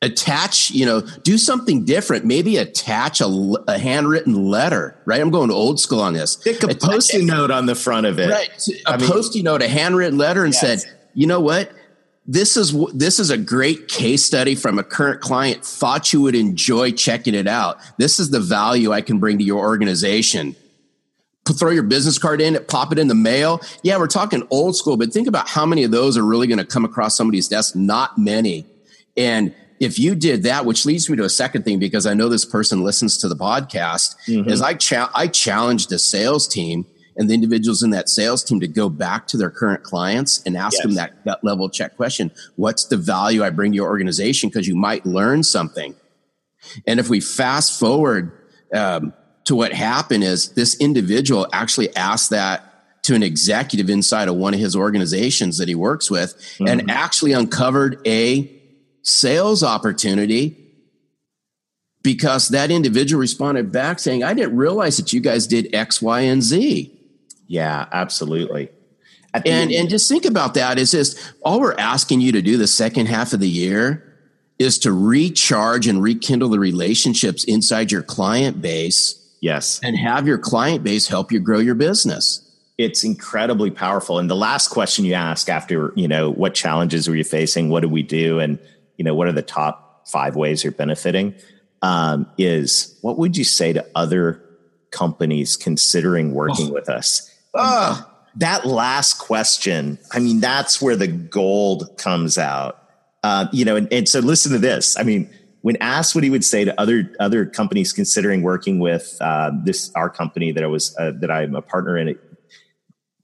attach, 0.00 0.70
you 0.70 0.86
know, 0.86 1.00
do 1.00 1.36
something 1.38 1.84
different. 1.84 2.24
Maybe 2.24 2.56
attach 2.56 3.20
a, 3.20 3.54
a 3.66 3.78
handwritten 3.78 4.34
letter, 4.48 5.00
right? 5.06 5.20
I'm 5.20 5.30
going 5.30 5.50
old 5.50 5.80
school 5.80 6.00
on 6.00 6.12
this. 6.14 6.32
Stick 6.32 6.62
a 6.62 6.74
post-it 6.74 7.24
note 7.24 7.50
on 7.50 7.66
the 7.66 7.74
front 7.74 8.06
of 8.06 8.18
it. 8.18 8.30
Right. 8.30 8.68
A 8.86 8.98
post-it 8.98 9.42
note, 9.42 9.62
a 9.62 9.68
handwritten 9.68 10.18
letter 10.18 10.44
and 10.44 10.54
yes. 10.54 10.60
said, 10.82 10.94
you 11.14 11.26
know 11.26 11.40
what? 11.40 11.72
This 12.30 12.58
is 12.58 12.76
this 12.92 13.18
is 13.18 13.30
a 13.30 13.38
great 13.38 13.88
case 13.88 14.22
study 14.22 14.54
from 14.54 14.78
a 14.78 14.84
current 14.84 15.22
client. 15.22 15.64
Thought 15.64 16.12
you 16.12 16.20
would 16.20 16.34
enjoy 16.34 16.92
checking 16.92 17.34
it 17.34 17.48
out. 17.48 17.78
This 17.96 18.20
is 18.20 18.28
the 18.30 18.38
value 18.38 18.92
i 18.92 19.00
can 19.00 19.18
bring 19.18 19.38
to 19.38 19.44
your 19.44 19.60
organization. 19.60 20.54
Throw 21.48 21.70
your 21.70 21.84
business 21.84 22.18
card 22.18 22.42
in 22.42 22.54
it 22.54 22.68
pop 22.68 22.92
it 22.92 22.98
in 22.98 23.08
the 23.08 23.14
mail. 23.14 23.62
Yeah 23.82 23.96
we're 23.96 24.08
talking 24.08 24.46
old 24.50 24.76
school 24.76 24.98
but 24.98 25.10
think 25.10 25.26
about 25.26 25.48
how 25.48 25.64
many 25.64 25.84
of 25.84 25.90
those 25.90 26.18
are 26.18 26.22
really 26.22 26.46
going 26.46 26.58
to 26.58 26.66
come 26.66 26.84
across 26.84 27.16
somebody's 27.16 27.48
desk. 27.48 27.74
Not 27.74 28.18
many. 28.18 28.66
And 29.16 29.54
if 29.80 29.98
you 29.98 30.14
did 30.14 30.42
that 30.42 30.66
which 30.66 30.84
leads 30.84 31.08
me 31.08 31.16
to 31.16 31.24
a 31.24 31.30
second 31.30 31.62
thing 31.62 31.78
because 31.78 32.04
i 32.04 32.12
know 32.12 32.28
this 32.28 32.44
person 32.44 32.82
listens 32.82 33.16
to 33.16 33.28
the 33.28 33.36
podcast 33.36 34.16
mm-hmm. 34.26 34.50
is 34.50 34.60
i 34.60 34.74
cha- 34.74 35.08
i 35.14 35.28
challenged 35.28 35.88
the 35.88 36.00
sales 36.00 36.48
team 36.48 36.84
and 37.18 37.28
the 37.28 37.34
individuals 37.34 37.82
in 37.82 37.90
that 37.90 38.08
sales 38.08 38.44
team 38.44 38.60
to 38.60 38.68
go 38.68 38.88
back 38.88 39.26
to 39.26 39.36
their 39.36 39.50
current 39.50 39.82
clients 39.82 40.40
and 40.46 40.56
ask 40.56 40.74
yes. 40.74 40.84
them 40.84 40.94
that 40.94 41.24
gut 41.24 41.42
level 41.42 41.68
check 41.68 41.96
question. 41.96 42.30
What's 42.56 42.86
the 42.86 42.96
value 42.96 43.42
I 43.42 43.50
bring 43.50 43.72
to 43.72 43.76
your 43.76 43.88
organization? 43.88 44.48
Because 44.48 44.68
you 44.68 44.76
might 44.76 45.04
learn 45.04 45.42
something. 45.42 45.96
And 46.86 47.00
if 47.00 47.08
we 47.08 47.20
fast 47.20 47.78
forward 47.78 48.32
um, 48.72 49.12
to 49.44 49.56
what 49.56 49.72
happened 49.72 50.24
is 50.24 50.50
this 50.52 50.76
individual 50.80 51.46
actually 51.52 51.94
asked 51.96 52.30
that 52.30 53.02
to 53.02 53.14
an 53.14 53.22
executive 53.22 53.90
inside 53.90 54.28
of 54.28 54.36
one 54.36 54.54
of 54.54 54.60
his 54.60 54.76
organizations 54.76 55.58
that 55.58 55.68
he 55.68 55.74
works 55.74 56.10
with 56.10 56.36
mm-hmm. 56.36 56.68
and 56.68 56.90
actually 56.90 57.32
uncovered 57.32 58.00
a 58.06 58.50
sales 59.02 59.62
opportunity 59.62 60.68
because 62.02 62.48
that 62.48 62.70
individual 62.70 63.20
responded 63.20 63.72
back 63.72 63.98
saying, 63.98 64.22
I 64.22 64.34
didn't 64.34 64.56
realize 64.56 64.98
that 64.98 65.12
you 65.12 65.20
guys 65.20 65.46
did 65.46 65.74
X, 65.74 66.00
Y, 66.00 66.20
and 66.20 66.42
Z. 66.42 66.97
Yeah, 67.48 67.86
absolutely. 67.90 68.70
And 69.34 69.70
and 69.70 69.90
just 69.90 70.08
think 70.08 70.24
about 70.24 70.54
that 70.54 70.78
is 70.78 70.90
just 70.90 71.18
all 71.42 71.60
we're 71.60 71.74
asking 71.74 72.20
you 72.20 72.32
to 72.32 72.42
do 72.42 72.56
the 72.56 72.66
second 72.66 73.06
half 73.06 73.32
of 73.32 73.40
the 73.40 73.48
year 73.48 74.04
is 74.58 74.78
to 74.80 74.92
recharge 74.92 75.86
and 75.86 76.02
rekindle 76.02 76.48
the 76.48 76.58
relationships 76.58 77.44
inside 77.44 77.92
your 77.92 78.02
client 78.02 78.60
base. 78.60 79.14
Yes. 79.40 79.80
And 79.82 79.96
have 79.96 80.26
your 80.26 80.38
client 80.38 80.82
base 80.82 81.06
help 81.06 81.30
you 81.30 81.38
grow 81.38 81.58
your 81.58 81.76
business. 81.76 82.44
It's 82.76 83.04
incredibly 83.04 83.70
powerful. 83.70 84.18
And 84.18 84.28
the 84.28 84.36
last 84.36 84.68
question 84.68 85.04
you 85.04 85.14
ask 85.14 85.48
after, 85.48 85.92
you 85.96 86.08
know, 86.08 86.30
what 86.30 86.54
challenges 86.54 87.08
were 87.08 87.14
you 87.14 87.24
facing? 87.24 87.68
What 87.68 87.80
do 87.80 87.88
we 87.88 88.02
do? 88.02 88.40
And, 88.40 88.58
you 88.96 89.04
know, 89.04 89.14
what 89.14 89.28
are 89.28 89.32
the 89.32 89.42
top 89.42 90.08
five 90.08 90.36
ways 90.36 90.64
you're 90.64 90.72
benefiting? 90.72 91.34
Um, 91.82 92.28
is 92.36 92.98
what 93.02 93.18
would 93.18 93.36
you 93.36 93.44
say 93.44 93.72
to 93.72 93.86
other 93.94 94.42
companies 94.90 95.56
considering 95.56 96.34
working 96.34 96.70
oh. 96.70 96.72
with 96.72 96.88
us? 96.88 97.32
Uh, 97.54 98.02
that 98.36 98.66
last 98.66 99.18
question, 99.18 99.98
I 100.12 100.20
mean, 100.20 100.40
that's 100.40 100.80
where 100.80 100.96
the 100.96 101.08
gold 101.08 101.98
comes 101.98 102.38
out. 102.38 102.82
Uh, 103.24 103.46
you 103.52 103.64
know, 103.64 103.76
and, 103.76 103.92
and 103.92 104.08
so 104.08 104.20
listen 104.20 104.52
to 104.52 104.58
this. 104.58 104.96
I 104.96 105.02
mean, 105.02 105.28
when 105.62 105.76
asked 105.80 106.14
what 106.14 106.22
he 106.22 106.30
would 106.30 106.44
say 106.44 106.64
to 106.64 106.80
other 106.80 107.12
other 107.18 107.44
companies 107.44 107.92
considering 107.92 108.42
working 108.42 108.78
with 108.78 109.16
uh, 109.20 109.50
this 109.64 109.90
our 109.96 110.08
company 110.08 110.52
that 110.52 110.62
I 110.62 110.68
was 110.68 110.96
uh, 110.98 111.12
that 111.20 111.30
I'm 111.30 111.56
a 111.56 111.62
partner 111.62 111.98
in, 111.98 112.16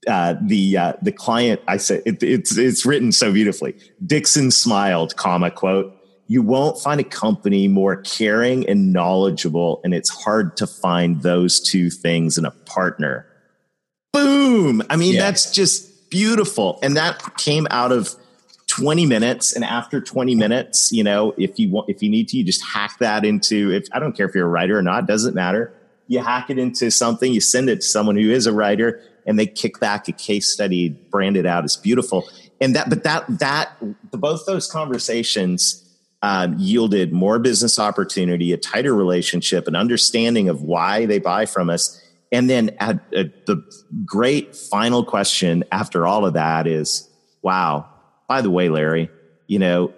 uh, 0.07 0.35
the 0.41 0.77
uh, 0.77 0.93
the 1.01 1.13
client 1.13 1.61
I 1.67 1.77
said 1.77 2.01
it, 2.05 2.21
it's 2.21 2.57
it's 2.57 2.85
written 2.85 3.13
so 3.13 3.31
beautifully. 3.31 3.75
Dixon 4.05 4.51
smiled, 4.51 5.15
comma 5.15 5.49
quote. 5.49 5.93
You 6.27 6.41
won't 6.41 6.77
find 6.79 6.99
a 6.99 7.03
company 7.03 7.67
more 7.67 7.97
caring 7.97 8.67
and 8.67 8.91
knowledgeable, 8.91 9.79
and 9.83 9.93
it's 9.93 10.09
hard 10.09 10.57
to 10.57 10.67
find 10.67 11.21
those 11.21 11.61
two 11.61 11.89
things 11.89 12.37
in 12.37 12.45
a 12.45 12.51
partner 12.51 13.27
boom. 14.15 14.83
I 14.89 14.95
mean, 14.95 15.13
yeah. 15.13 15.21
that's 15.21 15.51
just 15.51 16.09
beautiful. 16.09 16.79
And 16.81 16.95
that 16.97 17.37
came 17.37 17.67
out 17.69 17.91
of 17.91 18.15
20 18.67 19.05
minutes. 19.05 19.53
And 19.53 19.63
after 19.63 20.01
20 20.01 20.35
minutes, 20.35 20.91
you 20.91 21.03
know, 21.03 21.33
if 21.37 21.59
you 21.59 21.69
want, 21.69 21.89
if 21.89 22.01
you 22.01 22.09
need 22.09 22.27
to, 22.29 22.37
you 22.37 22.43
just 22.43 22.63
hack 22.63 22.97
that 22.99 23.23
into, 23.23 23.71
if 23.71 23.87
I 23.91 23.99
don't 23.99 24.15
care 24.15 24.27
if 24.27 24.35
you're 24.35 24.47
a 24.47 24.49
writer 24.49 24.77
or 24.77 24.81
not, 24.81 25.07
doesn't 25.07 25.35
matter. 25.35 25.73
You 26.07 26.19
hack 26.19 26.49
it 26.49 26.57
into 26.57 26.91
something, 26.91 27.33
you 27.33 27.41
send 27.41 27.69
it 27.69 27.77
to 27.77 27.87
someone 27.87 28.15
who 28.15 28.29
is 28.29 28.47
a 28.47 28.53
writer. 28.53 29.01
and 29.27 29.39
they 29.39 29.47
kick 29.47 29.79
back 29.79 30.07
a 30.07 30.11
case 30.11 30.47
study 30.47 30.89
branded 30.89 31.47
out 31.47 31.63
as 31.63 31.75
beautiful. 31.75 32.29
And 32.61 32.75
that, 32.75 32.89
but 32.89 33.03
that, 33.03 33.25
that, 33.39 33.71
both 34.11 34.45
those 34.45 34.69
conversations 34.69 35.83
um, 36.21 36.55
yielded 36.57 37.11
more 37.11 37.39
business 37.39 37.79
opportunity, 37.79 38.51
a 38.51 38.57
tighter 38.57 38.93
relationship, 38.93 39.67
an 39.67 39.75
understanding 39.75 40.49
of 40.49 40.61
why 40.61 41.05
they 41.05 41.19
buy 41.19 41.45
from 41.45 41.69
us. 41.69 42.01
And 42.35 42.49
then 42.49 42.75
at, 42.81 42.99
at 43.13 43.45
the 43.45 43.63
great 44.03 44.57
final 44.57 45.05
question 45.05 45.63
after 45.71 46.05
all 46.05 46.25
of 46.25 46.33
that 46.33 46.67
is, 46.67 47.09
wow, 47.41 47.89
by 48.27 48.41
the 48.41 48.49
way, 48.49 48.67
Larry, 48.67 49.09
you 49.47 49.57
know, 49.57 49.93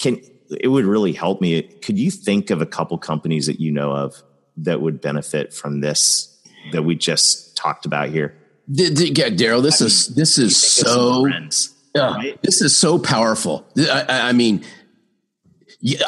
can, 0.00 0.20
it 0.50 0.66
would 0.66 0.84
really 0.84 1.12
help 1.12 1.40
me. 1.40 1.62
Could 1.62 2.00
you 2.00 2.10
think 2.10 2.50
of 2.50 2.60
a 2.60 2.66
couple 2.66 2.98
companies 2.98 3.46
that 3.46 3.60
you 3.60 3.70
know 3.70 3.92
of 3.92 4.20
that 4.56 4.80
would 4.80 5.00
benefit 5.00 5.54
from 5.54 5.82
this 5.82 6.36
that 6.72 6.82
we 6.82 6.96
just 6.96 7.56
talked 7.56 7.86
about 7.86 8.08
here? 8.08 8.36
yeah, 8.66 9.28
Darrell, 9.28 9.62
this 9.62 9.80
I 9.80 9.84
is 9.84 10.10
mean, 10.10 10.16
this 10.16 10.38
is 10.38 10.56
so 10.56 11.22
friends, 11.22 11.72
yeah, 11.94 12.12
right? 12.12 12.42
this 12.42 12.60
is 12.60 12.76
so 12.76 12.98
powerful. 12.98 13.64
I, 13.78 14.04
I 14.08 14.32
mean, 14.32 14.64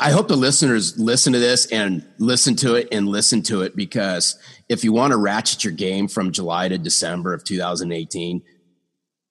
I 0.01 0.11
hope 0.11 0.27
the 0.27 0.37
listeners 0.37 0.99
listen 0.99 1.33
to 1.35 1.39
this 1.39 1.67
and 1.67 2.05
listen 2.19 2.57
to 2.57 2.75
it 2.75 2.89
and 2.91 3.07
listen 3.07 3.43
to 3.45 3.63
it 3.63 3.77
because 3.77 4.37
if 4.69 4.85
you 4.85 4.93
want 4.93 5.13
to 5.13 5.17
ratchet 5.17 5.65
your 5.65 5.73
game 5.73 6.09
from 6.09 6.33
July 6.33 6.69
to 6.69 6.79
December 6.79 7.33
of 7.33 7.45
2018, 7.45 8.43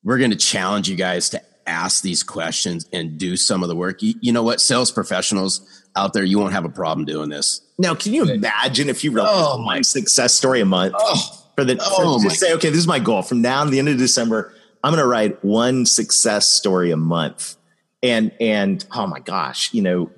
we're 0.04 0.18
going 0.18 0.32
to 0.32 0.38
challenge 0.38 0.90
you 0.90 0.96
guys 0.96 1.30
to 1.30 1.42
ask 1.68 2.02
these 2.02 2.24
questions 2.24 2.88
and 2.94 3.18
do 3.18 3.36
some 3.36 3.62
of 3.62 3.70
the 3.70 3.76
work. 3.76 4.02
You, 4.02 4.14
you, 4.22 4.32
know 4.32 4.44
what? 4.44 4.62
Sales 4.62 4.92
professionals 4.92 5.86
out 5.96 6.14
there, 6.14 6.24
you 6.24 6.40
won't 6.40 6.54
have 6.54 6.66
a 6.66 6.70
problem 6.70 7.06
doing 7.06 7.30
this. 7.30 7.62
Now, 7.78 7.94
can 7.94 8.14
you 8.14 8.24
imagine 8.24 8.90
if 8.90 9.04
you 9.04 9.12
wrote 9.12 9.28
oh, 9.28 9.58
my 9.60 9.82
success 9.82 10.34
story 10.34 10.62
a 10.62 10.66
month 10.66 10.96
oh, 10.98 11.50
for 11.56 11.66
the 11.66 11.78
oh, 11.82 12.22
just 12.24 12.40
say, 12.40 12.54
okay, 12.54 12.70
this 12.70 12.80
is 12.80 12.88
my 12.88 13.00
goal 13.00 13.22
from 13.22 13.42
now 13.42 13.64
to 13.64 13.70
the 13.70 13.80
end 13.80 13.90
of 13.90 13.98
December. 13.98 14.54
I'm 14.84 14.94
going 14.94 15.04
to 15.04 15.08
write 15.08 15.44
one 15.44 15.86
success 15.86 16.48
story 16.48 16.92
a 16.92 16.98
month. 16.98 17.56
And, 18.02 18.32
and 18.40 18.86
oh 18.94 19.08
my 19.08 19.20
gosh, 19.20 19.74
you 19.74 19.82
know, 19.82 20.10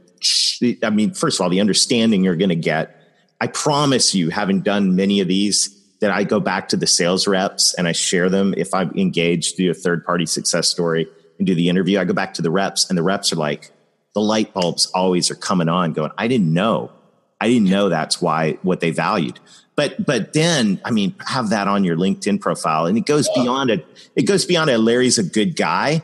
I 0.83 0.89
mean, 0.89 1.13
first 1.13 1.39
of 1.39 1.43
all, 1.43 1.49
the 1.49 1.61
understanding 1.61 2.23
you're 2.23 2.35
going 2.35 2.49
to 2.49 2.55
get. 2.55 2.98
I 3.41 3.47
promise 3.47 4.13
you, 4.13 4.29
having 4.29 4.61
done 4.61 4.95
many 4.95 5.19
of 5.19 5.27
these, 5.27 5.75
that 5.99 6.11
I 6.11 6.23
go 6.23 6.39
back 6.39 6.69
to 6.69 6.77
the 6.77 6.87
sales 6.87 7.27
reps 7.27 7.73
and 7.73 7.87
I 7.87 7.91
share 7.91 8.29
them. 8.29 8.53
If 8.57 8.73
I'm 8.73 8.91
engaged, 8.97 9.57
do 9.57 9.69
a 9.69 9.73
third 9.73 10.05
party 10.05 10.25
success 10.25 10.69
story 10.69 11.07
and 11.37 11.47
do 11.47 11.55
the 11.55 11.69
interview, 11.69 11.99
I 11.99 12.05
go 12.05 12.13
back 12.13 12.33
to 12.35 12.41
the 12.41 12.51
reps 12.51 12.89
and 12.89 12.97
the 12.97 13.03
reps 13.03 13.33
are 13.33 13.37
like, 13.37 13.71
the 14.13 14.21
light 14.21 14.53
bulbs 14.53 14.87
always 14.87 15.29
are 15.29 15.35
coming 15.35 15.69
on 15.69 15.93
going, 15.93 16.11
I 16.17 16.27
didn't 16.27 16.53
know. 16.53 16.91
I 17.41 17.47
didn't 17.47 17.69
know 17.69 17.89
that's 17.89 18.21
why 18.21 18.53
what 18.63 18.79
they 18.79 18.91
valued. 18.91 19.39
But 19.75 20.05
but 20.05 20.33
then, 20.33 20.81
I 20.83 20.91
mean, 20.91 21.15
have 21.25 21.51
that 21.51 21.67
on 21.67 21.85
your 21.85 21.95
LinkedIn 21.95 22.41
profile. 22.41 22.85
And 22.85 22.97
it 22.97 23.05
goes 23.05 23.29
yeah. 23.33 23.43
beyond 23.43 23.71
a 23.71 23.83
it 24.15 24.23
goes 24.23 24.45
beyond 24.45 24.69
a 24.69 24.77
Larry's 24.77 25.17
a 25.17 25.23
good 25.23 25.55
guy 25.55 26.03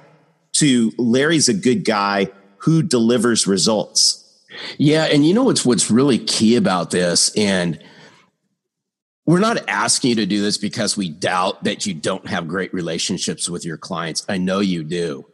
to 0.54 0.94
Larry's 0.98 1.50
a 1.50 1.54
good 1.54 1.84
guy 1.84 2.30
who 2.60 2.82
delivers 2.82 3.48
results. 3.48 4.25
Yeah, 4.78 5.06
and 5.06 5.26
you 5.26 5.34
know 5.34 5.44
what's 5.44 5.66
what's 5.66 5.90
really 5.90 6.20
key 6.20 6.56
about 6.56 6.92
this 6.92 7.36
and 7.36 7.82
we're 9.26 9.40
not 9.40 9.68
asking 9.68 10.12
you 10.12 10.16
to 10.18 10.26
do 10.26 10.42
this 10.42 10.58
because 10.58 10.96
we 10.96 11.10
doubt 11.10 11.64
that 11.64 11.86
you 11.86 11.94
don't 11.94 12.28
have 12.28 12.48
great 12.48 12.74
relationships 12.74 13.50
with 13.50 13.66
your 13.66 13.78
clients. 13.78 14.24
I 14.30 14.38
know 14.38 14.60
you 14.60 14.84
do. 14.84 15.26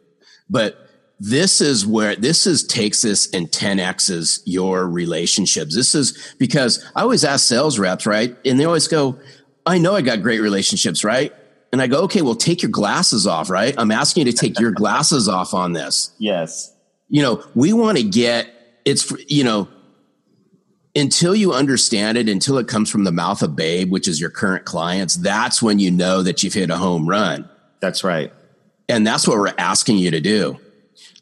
But 0.48 0.88
this 1.20 1.60
is 1.60 1.86
where 1.86 2.16
this 2.16 2.46
is 2.46 2.66
takes 2.66 3.02
this 3.02 3.30
and 3.32 3.48
10x's 3.48 4.42
your 4.44 4.88
relationships. 4.88 5.74
This 5.74 5.94
is 5.94 6.34
because 6.38 6.84
I 6.96 7.02
always 7.02 7.22
ask 7.22 7.46
sales 7.46 7.78
reps, 7.78 8.06
right? 8.06 8.36
And 8.44 8.58
they 8.58 8.64
always 8.64 8.88
go, 8.88 9.18
I 9.66 9.78
know 9.78 9.94
I 9.94 10.00
got 10.00 10.22
great 10.22 10.40
relationships, 10.40 11.04
right? 11.04 11.32
And 11.70 11.80
I 11.80 11.86
go, 11.86 12.02
okay, 12.02 12.22
well, 12.22 12.34
take 12.34 12.62
your 12.62 12.70
glasses 12.70 13.26
off, 13.26 13.50
right? 13.50 13.74
I'm 13.78 13.90
asking 13.90 14.26
you 14.26 14.32
to 14.32 14.38
take 14.38 14.58
your 14.58 14.72
glasses 14.72 15.28
off 15.28 15.54
on 15.54 15.74
this. 15.74 16.12
Yes. 16.18 16.74
You 17.08 17.22
know, 17.22 17.44
we 17.54 17.72
want 17.72 17.98
to 17.98 18.04
get 18.04 18.52
it's, 18.84 19.12
you 19.28 19.44
know, 19.44 19.68
until 20.94 21.34
you 21.34 21.52
understand 21.52 22.18
it, 22.18 22.28
until 22.28 22.58
it 22.58 22.68
comes 22.68 22.90
from 22.90 23.04
the 23.04 23.12
mouth 23.12 23.42
of 23.42 23.56
Babe, 23.56 23.90
which 23.90 24.06
is 24.06 24.20
your 24.20 24.30
current 24.30 24.64
clients, 24.64 25.14
that's 25.14 25.62
when 25.62 25.78
you 25.78 25.90
know 25.90 26.22
that 26.22 26.42
you've 26.42 26.52
hit 26.52 26.70
a 26.70 26.76
home 26.76 27.08
run. 27.08 27.48
That's 27.80 28.04
right. 28.04 28.32
And 28.88 29.06
that's 29.06 29.26
what 29.26 29.38
we're 29.38 29.54
asking 29.56 29.98
you 29.98 30.10
to 30.10 30.20
do. 30.20 30.58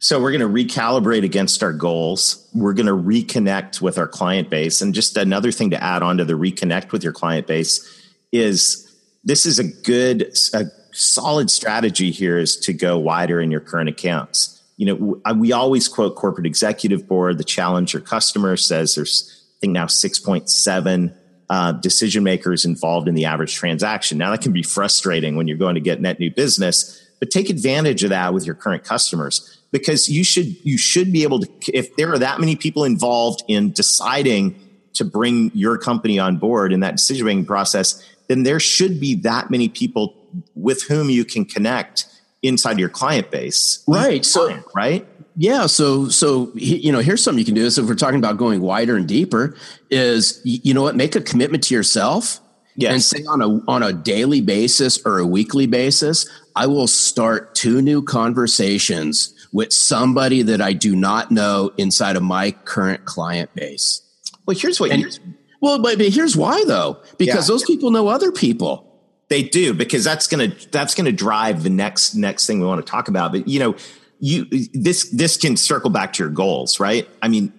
So 0.01 0.21
we're 0.21 0.37
going 0.37 0.41
to 0.41 0.49
recalibrate 0.49 1.25
against 1.25 1.63
our 1.63 1.73
goals. 1.73 2.49
We're 2.55 2.73
going 2.73 2.87
to 2.87 2.93
reconnect 2.93 3.81
with 3.81 3.99
our 3.99 4.09
client 4.09 4.51
base. 4.51 4.81
And 4.81 4.95
just 4.95 5.17
another 5.17 5.53
thing 5.53 5.71
to 5.71 5.83
add 5.83 6.03
on 6.03 6.17
to 6.17 6.25
the 6.25 6.33
reconnect 6.33 6.91
with 6.91 7.05
your 7.05 7.13
client 7.13 7.47
base 7.47 7.87
is 8.33 8.91
this 9.25 9.47
is 9.47 9.59
a 9.59 9.65
good, 9.65 10.33
a 10.55 10.65
solid 10.93 11.51
strategy 11.51 12.11
here 12.11 12.39
is 12.39 12.57
to 12.61 12.73
go 12.73 12.99
wider 12.99 13.41
in 13.41 13.51
your 13.51 13.61
current 13.61 13.89
accounts. 13.89 14.60
You 14.81 14.87
know, 14.87 15.35
we 15.35 15.53
always 15.53 15.89
quote 15.89 16.17
corporate 16.17 16.47
executive 16.47 17.07
board. 17.07 17.37
The 17.37 17.45
challenger 17.45 18.01
customer 18.01 18.57
says 18.57 18.95
there's 18.95 19.45
I 19.59 19.61
think 19.61 19.75
now 19.75 19.85
6.7 19.85 21.15
uh, 21.51 21.73
decision 21.73 22.25
makers 22.25 22.65
involved 22.65 23.07
in 23.07 23.15
the 23.15 23.27
average 23.27 23.55
transaction. 23.55 24.17
Now 24.17 24.31
that 24.31 24.41
can 24.41 24.53
be 24.53 24.63
frustrating 24.63 25.37
when 25.37 25.47
you're 25.47 25.59
going 25.59 25.75
to 25.75 25.83
get 25.83 26.01
net 26.01 26.19
new 26.19 26.31
business, 26.31 26.99
but 27.19 27.31
take 27.31 27.51
advantage 27.51 28.05
of 28.05 28.09
that 28.09 28.33
with 28.33 28.47
your 28.47 28.55
current 28.55 28.83
customers 28.83 29.59
because 29.71 30.09
you 30.09 30.25
should 30.25 30.57
you 30.65 30.79
should 30.79 31.13
be 31.13 31.25
able 31.25 31.41
to 31.41 31.49
if 31.75 31.95
there 31.97 32.11
are 32.11 32.19
that 32.19 32.41
many 32.41 32.57
people 32.57 32.85
involved 32.85 33.43
in 33.49 33.73
deciding 33.73 34.59
to 34.95 35.05
bring 35.05 35.51
your 35.53 35.77
company 35.77 36.19
on 36.19 36.39
board 36.39 36.73
in 36.73 36.81
that 36.81 36.93
decision 36.93 37.27
making 37.27 37.45
process, 37.45 38.03
then 38.29 38.45
there 38.45 38.59
should 38.59 38.99
be 38.99 39.15
that 39.15 39.51
many 39.51 39.69
people 39.69 40.15
with 40.55 40.85
whom 40.85 41.11
you 41.11 41.27
can 41.27 41.45
connect 41.45 42.07
inside 42.43 42.79
your 42.79 42.89
client 42.89 43.31
base. 43.31 43.85
Right. 43.87 44.25
So 44.25 44.63
right 44.75 45.07
yeah 45.37 45.67
so 45.67 46.09
so 46.09 46.51
you 46.55 46.93
know 46.93 46.99
here's 46.99 47.23
something 47.23 47.39
you 47.39 47.45
can 47.45 47.55
do 47.55 47.65
is 47.65 47.79
if 47.79 47.87
we're 47.87 47.95
talking 47.95 48.19
about 48.19 48.37
going 48.37 48.61
wider 48.61 48.97
and 48.97 49.09
deeper 49.09 49.57
is 49.91 50.41
you 50.45 50.75
know 50.75 50.83
what 50.83 50.97
make 50.97 51.15
a 51.17 51.21
commitment 51.21 51.65
to 51.65 51.75
yourself 51.75 52.41
yes. 52.77 52.93
and 52.93 53.03
say 53.03 53.25
on 53.27 53.41
a 53.41 53.49
on 53.71 53.83
a 53.83 53.93
daily 53.93 54.41
basis 54.41 55.05
or 55.07 55.19
a 55.19 55.27
weekly 55.27 55.67
basis 55.67 56.29
i 56.57 56.67
will 56.67 56.87
start 56.87 57.55
two 57.55 57.81
new 57.81 58.03
conversations 58.03 59.35
with 59.53 59.73
somebody 59.73 60.43
that 60.43 60.61
i 60.61 60.73
do 60.73 60.95
not 60.97 61.31
know 61.31 61.71
inside 61.79 62.17
of 62.17 62.23
my 62.23 62.51
current 62.51 63.05
client 63.05 63.53
base 63.55 64.03
well 64.47 64.57
here's 64.57 64.81
what 64.81 64.91
and, 64.91 65.19
well 65.61 65.81
but, 65.81 65.97
but 65.97 66.09
here's 66.09 66.37
why 66.37 66.63
though 66.67 67.01
because 67.19 67.49
yeah. 67.49 67.53
those 67.53 67.65
people 67.65 67.91
know 67.91 68.09
other 68.09 68.33
people 68.33 68.90
they 69.31 69.43
do 69.43 69.73
because 69.73 70.05
that's 70.05 70.27
gonna 70.27 70.53
that's 70.71 70.95
gonna 70.95 71.13
drive 71.13 71.63
the 71.63 71.71
next 71.71 72.15
next 72.15 72.47
thing 72.47 72.61
we 72.61 72.67
want 72.67 72.85
to 72.85 72.91
talk 72.91 73.09
about 73.09 73.33
but 73.33 73.49
you 73.49 73.59
know 73.59 73.75
you 74.21 74.47
this 74.75 75.09
this 75.11 75.37
can 75.37 75.57
circle 75.57 75.91
back 75.91 76.13
to 76.15 76.23
your 76.23 76.31
goals, 76.31 76.79
right? 76.79 77.09
I 77.23 77.29
mean, 77.29 77.53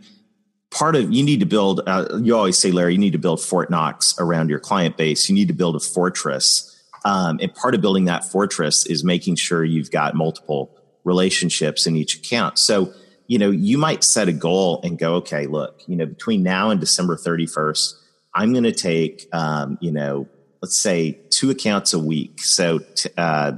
part 0.69 0.95
of 0.95 1.11
you 1.11 1.23
need 1.23 1.39
to 1.39 1.45
build. 1.45 1.81
Uh, 1.85 2.19
you 2.21 2.37
always 2.37 2.57
say, 2.57 2.71
Larry, 2.71 2.93
you 2.93 2.99
need 2.99 3.13
to 3.13 3.19
build 3.19 3.41
Fort 3.41 3.69
Knox 3.69 4.15
around 4.19 4.49
your 4.49 4.59
client 4.59 4.95
base. 4.95 5.27
You 5.27 5.35
need 5.35 5.47
to 5.47 5.53
build 5.53 5.75
a 5.75 5.79
fortress, 5.79 6.79
um, 7.03 7.39
and 7.41 7.53
part 7.53 7.73
of 7.73 7.81
building 7.81 8.05
that 8.05 8.23
fortress 8.23 8.85
is 8.85 9.03
making 9.03 9.35
sure 9.35 9.63
you've 9.63 9.91
got 9.91 10.13
multiple 10.13 10.77
relationships 11.03 11.87
in 11.87 11.95
each 11.95 12.15
account. 12.15 12.59
So 12.59 12.93
you 13.27 13.39
know 13.39 13.49
you 13.49 13.79
might 13.79 14.03
set 14.03 14.27
a 14.27 14.33
goal 14.33 14.81
and 14.83 14.99
go, 14.99 15.15
okay, 15.15 15.47
look, 15.47 15.81
you 15.87 15.95
know, 15.95 16.05
between 16.05 16.43
now 16.43 16.69
and 16.69 16.79
December 16.79 17.17
thirty 17.17 17.47
first, 17.47 17.97
I'm 18.35 18.53
going 18.53 18.65
to 18.65 18.71
take, 18.71 19.27
um, 19.33 19.79
you 19.81 19.91
know, 19.91 20.27
let's 20.61 20.77
say 20.77 21.19
two 21.29 21.49
accounts 21.49 21.93
a 21.93 21.99
week. 21.99 22.41
So. 22.41 22.79
T- 22.79 23.09
uh, 23.17 23.53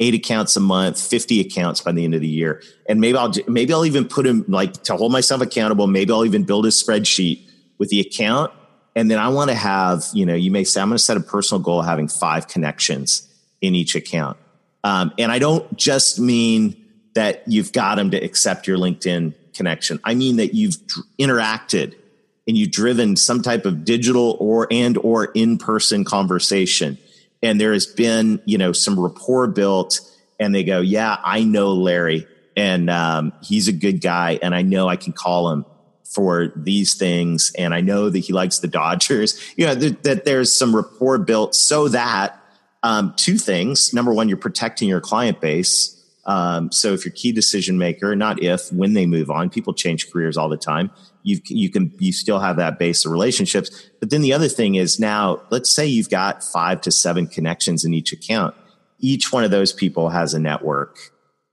eight 0.00 0.14
accounts 0.14 0.56
a 0.56 0.60
month, 0.60 0.98
50 0.98 1.40
accounts 1.40 1.82
by 1.82 1.92
the 1.92 2.04
end 2.04 2.14
of 2.14 2.22
the 2.22 2.28
year. 2.28 2.62
And 2.88 3.00
maybe 3.00 3.18
I'll, 3.18 3.32
maybe 3.46 3.72
I'll 3.72 3.84
even 3.84 4.08
put 4.08 4.26
him 4.26 4.44
like 4.48 4.72
to 4.84 4.96
hold 4.96 5.12
myself 5.12 5.42
accountable. 5.42 5.86
Maybe 5.86 6.10
I'll 6.10 6.24
even 6.24 6.44
build 6.44 6.64
a 6.64 6.70
spreadsheet 6.70 7.46
with 7.78 7.90
the 7.90 8.00
account. 8.00 8.50
And 8.96 9.10
then 9.10 9.18
I 9.18 9.28
want 9.28 9.50
to 9.50 9.54
have, 9.54 10.04
you 10.12 10.26
know, 10.26 10.34
you 10.34 10.50
may 10.50 10.64
say, 10.64 10.80
I'm 10.80 10.88
going 10.88 10.96
to 10.96 11.02
set 11.02 11.16
a 11.16 11.20
personal 11.20 11.62
goal 11.62 11.80
of 11.80 11.86
having 11.86 12.08
five 12.08 12.48
connections 12.48 13.28
in 13.60 13.74
each 13.74 13.94
account. 13.94 14.38
Um, 14.82 15.12
and 15.18 15.30
I 15.30 15.38
don't 15.38 15.76
just 15.76 16.18
mean 16.18 16.82
that 17.14 17.42
you've 17.46 17.72
got 17.72 17.96
them 17.96 18.10
to 18.12 18.16
accept 18.16 18.66
your 18.66 18.78
LinkedIn 18.78 19.34
connection. 19.54 20.00
I 20.04 20.14
mean 20.14 20.36
that 20.36 20.54
you've 20.54 20.76
interacted 21.18 21.94
and 22.50 22.58
you've 22.58 22.72
driven 22.72 23.14
some 23.14 23.42
type 23.42 23.64
of 23.64 23.84
digital 23.84 24.36
or 24.40 24.66
and 24.72 24.98
or 24.98 25.26
in-person 25.26 26.04
conversation. 26.04 26.98
And 27.44 27.60
there 27.60 27.72
has 27.72 27.86
been 27.86 28.42
you 28.44 28.58
know 28.58 28.72
some 28.72 28.98
rapport 28.98 29.46
built 29.46 30.00
and 30.40 30.52
they 30.52 30.64
go 30.64 30.80
yeah 30.80 31.18
i 31.22 31.44
know 31.44 31.72
larry 31.72 32.26
and 32.56 32.90
um, 32.90 33.32
he's 33.40 33.68
a 33.68 33.72
good 33.72 34.00
guy 34.00 34.40
and 34.42 34.52
i 34.52 34.62
know 34.62 34.88
i 34.88 34.96
can 34.96 35.12
call 35.12 35.52
him 35.52 35.64
for 36.04 36.52
these 36.56 36.94
things 36.94 37.52
and 37.56 37.72
i 37.72 37.80
know 37.80 38.10
that 38.10 38.18
he 38.18 38.32
likes 38.32 38.58
the 38.58 38.68
dodgers. 38.68 39.40
You 39.56 39.66
know 39.66 39.76
th- 39.76 40.02
that 40.02 40.24
there's 40.24 40.52
some 40.52 40.74
rapport 40.74 41.18
built 41.18 41.54
so 41.54 41.86
that 41.88 42.36
um, 42.82 43.14
two 43.16 43.38
things. 43.38 43.94
Number 43.94 44.12
one 44.12 44.28
you're 44.28 44.38
protecting 44.38 44.88
your 44.88 45.00
client 45.00 45.40
base 45.40 45.99
Um, 46.26 46.70
so 46.70 46.92
if 46.92 47.04
you're 47.04 47.12
key 47.12 47.32
decision 47.32 47.78
maker, 47.78 48.14
not 48.14 48.42
if, 48.42 48.72
when 48.72 48.92
they 48.92 49.06
move 49.06 49.30
on, 49.30 49.50
people 49.50 49.72
change 49.72 50.10
careers 50.12 50.36
all 50.36 50.48
the 50.48 50.56
time. 50.56 50.90
You 51.22 51.38
you 51.46 51.70
can 51.70 51.92
you 51.98 52.12
still 52.12 52.38
have 52.38 52.56
that 52.56 52.78
base 52.78 53.04
of 53.04 53.12
relationships. 53.12 53.90
But 54.00 54.10
then 54.10 54.22
the 54.22 54.32
other 54.32 54.48
thing 54.48 54.74
is 54.74 54.98
now, 54.98 55.42
let's 55.50 55.74
say 55.74 55.86
you've 55.86 56.10
got 56.10 56.42
five 56.42 56.80
to 56.82 56.90
seven 56.90 57.26
connections 57.26 57.84
in 57.84 57.94
each 57.94 58.12
account. 58.12 58.54
Each 58.98 59.32
one 59.32 59.44
of 59.44 59.50
those 59.50 59.72
people 59.72 60.10
has 60.10 60.34
a 60.34 60.38
network. 60.38 60.98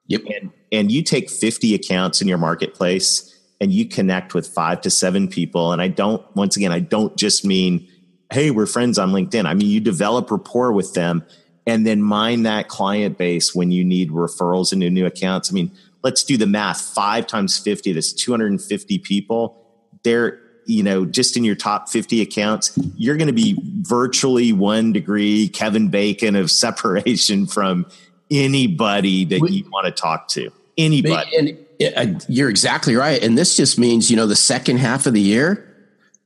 Yep. 0.08 0.22
And 0.42 0.52
and 0.72 0.92
you 0.92 1.04
take 1.04 1.30
50 1.30 1.74
accounts 1.76 2.22
in 2.22 2.28
your 2.28 2.38
marketplace 2.38 3.34
and 3.60 3.72
you 3.72 3.86
connect 3.86 4.34
with 4.34 4.48
five 4.48 4.82
to 4.82 4.90
seven 4.90 5.28
people. 5.28 5.72
And 5.72 5.82
I 5.82 5.88
don't, 5.88 6.24
once 6.36 6.58
again, 6.58 6.72
I 6.72 6.80
don't 6.80 7.16
just 7.18 7.46
mean, 7.46 7.88
hey, 8.32 8.52
we're 8.52 8.66
friends 8.66 9.00
on 9.00 9.12
LinkedIn. 9.12 9.46
I 9.46 9.54
mean, 9.54 9.70
you 9.70 9.80
develop 9.80 10.30
rapport 10.30 10.72
with 10.72 10.94
them 10.94 11.24
and 11.68 11.86
then 11.86 12.02
mine 12.02 12.44
that 12.44 12.70
client 12.70 13.18
base 13.18 13.54
when 13.54 13.72
you 13.72 13.84
need 13.84 14.10
referrals 14.10 14.72
into 14.72 14.90
new 14.90 15.06
accounts. 15.06 15.52
I 15.52 15.54
mean, 15.54 15.72
let's 16.02 16.24
do 16.24 16.38
the 16.38 16.48
math 16.48 16.80
five 16.82 17.28
times 17.28 17.60
50, 17.60 17.92
that's 17.92 18.14
250 18.14 19.00
people. 19.00 19.62
They're, 20.04 20.40
you 20.66 20.82
know, 20.82 21.06
just 21.06 21.36
in 21.36 21.44
your 21.44 21.56
top 21.56 21.90
50 21.90 22.22
accounts, 22.22 22.72
you're 22.96 23.18
going 23.18 23.28
to 23.28 23.34
be 23.34 23.60
virtually 23.82 24.54
one 24.54 24.94
degree 24.94 25.50
Kevin 25.50 25.90
Bacon 25.90 26.38
of 26.38 26.50
separation 26.50 27.46
from 27.48 27.86
anybody 28.32 29.26
that 29.26 29.42
we, 29.42 29.52
you 29.52 29.70
want 29.70 29.86
to 29.86 29.92
talk 29.92 30.30
to. 30.30 30.50
Anybody. 30.78 31.58
And 31.96 32.26
you're 32.30 32.50
exactly 32.50 32.96
right. 32.96 33.22
And 33.22 33.38
this 33.38 33.58
just 33.58 33.78
means, 33.78 34.10
you 34.10 34.16
know, 34.16 34.26
the 34.26 34.36
second 34.36 34.78
half 34.78 35.06
of 35.06 35.14
the 35.14 35.22
year, 35.22 35.67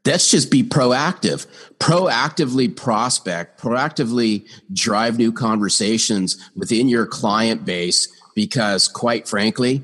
let's 0.05 0.31
just 0.31 0.49
be 0.51 0.63
proactive. 0.63 1.47
Proactively 1.79 2.75
prospect 2.75 3.59
proactively 3.59 4.47
drive 4.73 5.17
new 5.17 5.31
conversations 5.31 6.49
within 6.55 6.87
your 6.87 7.05
client 7.05 7.65
base 7.65 8.07
because 8.35 8.87
quite 8.87 9.27
frankly 9.27 9.83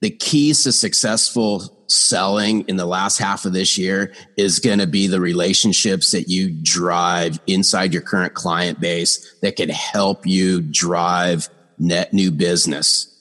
the 0.00 0.10
keys 0.10 0.64
to 0.64 0.72
successful 0.72 1.72
selling 1.88 2.62
in 2.62 2.76
the 2.76 2.86
last 2.86 3.18
half 3.18 3.44
of 3.44 3.52
this 3.52 3.78
year 3.78 4.12
is 4.36 4.58
going 4.58 4.78
to 4.78 4.86
be 4.86 5.06
the 5.06 5.20
relationships 5.20 6.10
that 6.10 6.28
you 6.28 6.50
drive 6.62 7.40
inside 7.46 7.92
your 7.92 8.02
current 8.02 8.34
client 8.34 8.80
base 8.80 9.34
that 9.40 9.56
can 9.56 9.68
help 9.68 10.26
you 10.26 10.60
drive 10.60 11.48
net 11.78 12.12
new 12.12 12.30
business. 12.30 13.12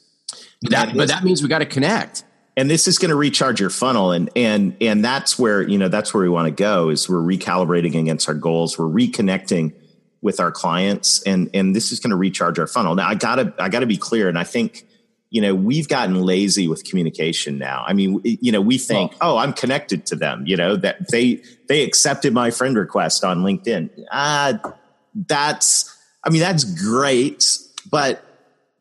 That, 0.63 0.95
but 0.95 1.07
that 1.09 1.23
means 1.23 1.43
we 1.43 1.47
got 1.47 1.59
to 1.59 1.65
connect 1.65 2.23
and 2.57 2.69
this 2.69 2.87
is 2.87 2.97
going 2.97 3.09
to 3.09 3.15
recharge 3.15 3.59
your 3.59 3.69
funnel 3.69 4.11
and 4.11 4.29
and 4.35 4.75
and 4.81 5.03
that's 5.03 5.37
where 5.37 5.61
you 5.61 5.77
know 5.77 5.87
that's 5.87 6.13
where 6.13 6.23
we 6.23 6.29
want 6.29 6.45
to 6.45 6.51
go 6.51 6.89
is 6.89 7.09
we're 7.09 7.17
recalibrating 7.17 7.99
against 7.99 8.27
our 8.27 8.35
goals 8.35 8.77
we're 8.77 8.85
reconnecting 8.85 9.73
with 10.21 10.39
our 10.39 10.51
clients 10.51 11.21
and 11.23 11.49
and 11.53 11.75
this 11.75 11.91
is 11.91 11.99
going 11.99 12.09
to 12.09 12.15
recharge 12.15 12.57
our 12.57 12.67
funnel. 12.67 12.95
Now 12.95 13.07
i 13.07 13.15
gotta 13.15 13.53
i 13.59 13.69
gotta 13.69 13.85
be 13.85 13.97
clear 13.97 14.27
and 14.27 14.39
i 14.39 14.43
think 14.43 14.85
you 15.29 15.41
know 15.41 15.53
we've 15.53 15.87
gotten 15.87 16.21
lazy 16.21 16.67
with 16.67 16.83
communication 16.83 17.57
now. 17.57 17.83
I 17.85 17.93
mean 17.93 18.21
you 18.23 18.51
know 18.51 18.61
we 18.61 18.77
think 18.77 19.11
well, 19.21 19.35
oh 19.35 19.37
i'm 19.37 19.53
connected 19.53 20.05
to 20.07 20.15
them 20.15 20.43
you 20.47 20.57
know 20.57 20.75
that 20.77 21.09
they 21.09 21.43
they 21.67 21.83
accepted 21.83 22.33
my 22.33 22.51
friend 22.51 22.77
request 22.77 23.23
on 23.23 23.43
linkedin. 23.43 23.89
Ah 24.11 24.59
uh, 24.63 24.71
that's 25.27 25.95
i 26.23 26.29
mean 26.29 26.41
that's 26.41 26.63
great 26.63 27.45
but 27.89 28.23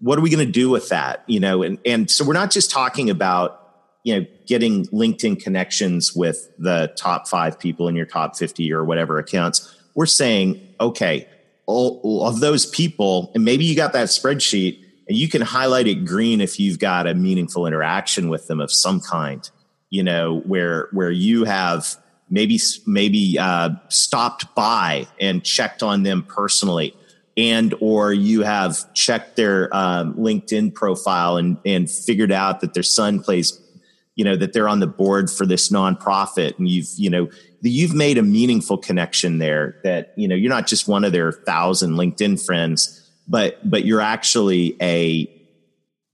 what 0.01 0.19
are 0.19 0.23
we 0.23 0.31
going 0.31 0.45
to 0.45 0.53
do 0.53 0.71
with 0.71 0.89
that 0.89 1.23
you 1.27 1.41
know? 1.41 1.63
And 1.63 1.79
and 1.85 2.11
so 2.11 2.25
we're 2.25 2.33
not 2.33 2.51
just 2.51 2.71
talking 2.71 3.11
about 3.11 3.64
you 4.05 4.15
know 4.15 4.27
getting 4.47 4.87
linkedin 4.87 5.43
connections 5.43 6.15
with 6.15 6.51
the 6.59 6.93
top 6.97 7.27
five 7.27 7.59
people 7.59 7.89
in 7.89 7.97
your 7.97 8.07
top 8.07 8.37
50 8.37 8.73
or 8.73 8.85
whatever 8.85 9.19
accounts 9.19 9.75
we're 9.95 10.07
saying 10.07 10.61
okay 10.81 11.27
all 11.67 12.27
of 12.27 12.41
those 12.41 12.67
people 12.67 13.33
and 13.35 13.45
maybe 13.45 13.65
you 13.65 13.75
got 13.75 13.93
that 13.95 14.09
spreadsheet 14.09 14.79
and 15.09 15.19
you 15.19 15.29
can 15.29 15.43
highlight 15.43 15.87
it 15.87 16.05
green 16.05 16.41
if 16.41 16.61
you've 16.61 16.79
got 16.79 17.07
a 17.07 17.15
meaningful 17.15 17.67
interaction 17.67 18.29
with 18.29 18.47
them 18.47 18.61
of 18.61 18.71
some 18.71 19.01
kind 19.01 19.51
you 19.91 20.03
know 20.03 20.41
where 20.41 20.89
where 20.93 21.11
you 21.11 21.45
have 21.45 21.97
maybe 22.31 22.59
maybe 22.87 23.39
uh, 23.39 23.71
stopped 23.89 24.55
by 24.55 25.07
and 25.21 25.45
checked 25.45 25.83
on 25.83 26.03
them 26.03 26.23
personally 26.23 26.95
and 27.37 27.75
or 27.81 28.13
you 28.13 28.43
have 28.43 28.93
checked 28.95 29.37
their 29.37 29.75
um, 29.75 30.15
linkedin 30.15 30.73
profile 30.73 31.37
and 31.37 31.57
and 31.65 31.91
figured 31.91 32.33
out 32.33 32.61
that 32.61 32.75
their 32.75 32.83
son 32.83 33.21
plays 33.21 33.61
you 34.17 34.25
know 34.25 34.37
that 34.37 34.53
they're 34.53 34.69
on 34.69 34.81
the 34.81 34.87
board 34.87 35.31
for 35.31 35.47
this 35.47 35.71
nonprofit 35.71 36.59
and 36.59 36.69
you've 36.69 36.89
you 36.97 37.11
know 37.11 37.29
you've 37.63 37.95
made 37.95 38.19
a 38.19 38.23
meaningful 38.23 38.79
connection 38.79 39.39
there 39.39 39.81
that 39.85 40.13
you 40.17 40.29
know 40.29 40.35
you're 40.35 40.51
not 40.51 40.67
just 40.67 40.87
one 40.89 41.05
of 41.05 41.13
their 41.13 41.33
thousand 41.33 41.95
linkedin 41.95 42.43
friends 42.45 43.01
but 43.29 43.59
but 43.69 43.85
you're 43.85 44.01
actually 44.01 44.77
a 44.81 45.31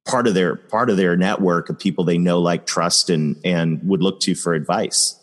part 0.06 0.26
of 0.26 0.34
their 0.34 0.56
part 0.56 0.90
of 0.90 0.96
their 0.96 1.16
network 1.16 1.68
of 1.68 1.78
people 1.78 2.04
they 2.04 2.18
know 2.18 2.40
like 2.40 2.66
trust 2.66 3.10
and 3.10 3.36
and 3.44 3.80
would 3.88 4.02
look 4.02 4.20
to 4.20 4.34
for 4.34 4.54
advice. 4.54 5.16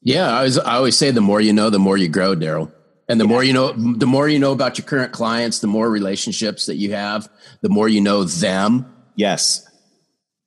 Yeah 0.00 0.36
i 0.36 0.42
was 0.42 0.58
i 0.58 0.74
always 0.74 0.96
say 0.96 1.10
the 1.10 1.20
more 1.20 1.40
you 1.40 1.52
know 1.52 1.70
the 1.70 1.78
more 1.78 1.96
you 1.96 2.08
grow 2.08 2.34
darrell. 2.34 2.72
And 3.08 3.20
the 3.20 3.24
yeah. 3.24 3.30
more 3.30 3.44
you 3.44 3.52
know 3.52 3.72
the 3.72 4.06
more 4.06 4.28
you 4.28 4.38
know 4.38 4.52
about 4.52 4.78
your 4.78 4.86
current 4.86 5.12
clients 5.12 5.58
the 5.58 5.66
more 5.66 5.90
relationships 5.90 6.66
that 6.66 6.76
you 6.76 6.92
have 6.92 7.28
the 7.60 7.68
more 7.68 7.88
you 7.88 8.00
know 8.00 8.24
them. 8.24 8.86
Yes 9.16 9.68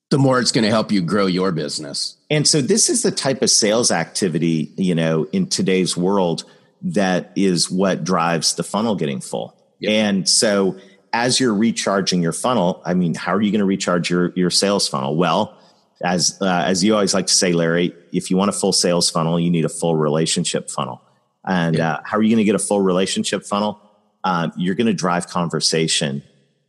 the 0.09 0.17
more 0.17 0.39
it's 0.39 0.51
going 0.51 0.63
to 0.63 0.69
help 0.69 0.91
you 0.91 1.01
grow 1.01 1.25
your 1.25 1.51
business. 1.51 2.17
And 2.29 2.47
so 2.47 2.61
this 2.61 2.89
is 2.89 3.01
the 3.01 3.11
type 3.11 3.41
of 3.41 3.49
sales 3.49 3.91
activity, 3.91 4.73
you 4.77 4.95
know, 4.95 5.25
in 5.31 5.47
today's 5.47 5.97
world 5.97 6.43
that 6.81 7.31
is 7.35 7.71
what 7.71 8.03
drives 8.03 8.55
the 8.55 8.63
funnel 8.63 8.95
getting 8.95 9.19
full. 9.19 9.55
Yep. 9.79 9.91
And 9.91 10.29
so 10.29 10.77
as 11.11 11.39
you're 11.39 11.53
recharging 11.53 12.21
your 12.21 12.33
funnel, 12.33 12.81
I 12.85 12.93
mean, 12.93 13.15
how 13.15 13.33
are 13.33 13.41
you 13.41 13.51
going 13.51 13.59
to 13.59 13.65
recharge 13.65 14.09
your 14.09 14.31
your 14.35 14.49
sales 14.49 14.87
funnel? 14.87 15.15
Well, 15.15 15.57
as 16.03 16.37
uh, 16.41 16.63
as 16.65 16.83
you 16.83 16.93
always 16.93 17.13
like 17.13 17.27
to 17.27 17.33
say, 17.33 17.53
Larry, 17.53 17.95
if 18.11 18.29
you 18.29 18.37
want 18.37 18.49
a 18.49 18.53
full 18.53 18.73
sales 18.73 19.09
funnel, 19.09 19.39
you 19.39 19.49
need 19.49 19.65
a 19.65 19.69
full 19.69 19.95
relationship 19.95 20.69
funnel. 20.69 21.01
And 21.47 21.77
yep. 21.77 21.99
uh, 21.99 22.01
how 22.03 22.17
are 22.17 22.21
you 22.21 22.29
going 22.29 22.39
to 22.39 22.43
get 22.43 22.55
a 22.55 22.59
full 22.59 22.81
relationship 22.81 23.45
funnel? 23.45 23.79
Uh, 24.23 24.49
you're 24.57 24.75
going 24.75 24.87
to 24.87 24.93
drive 24.93 25.27
conversation 25.27 26.23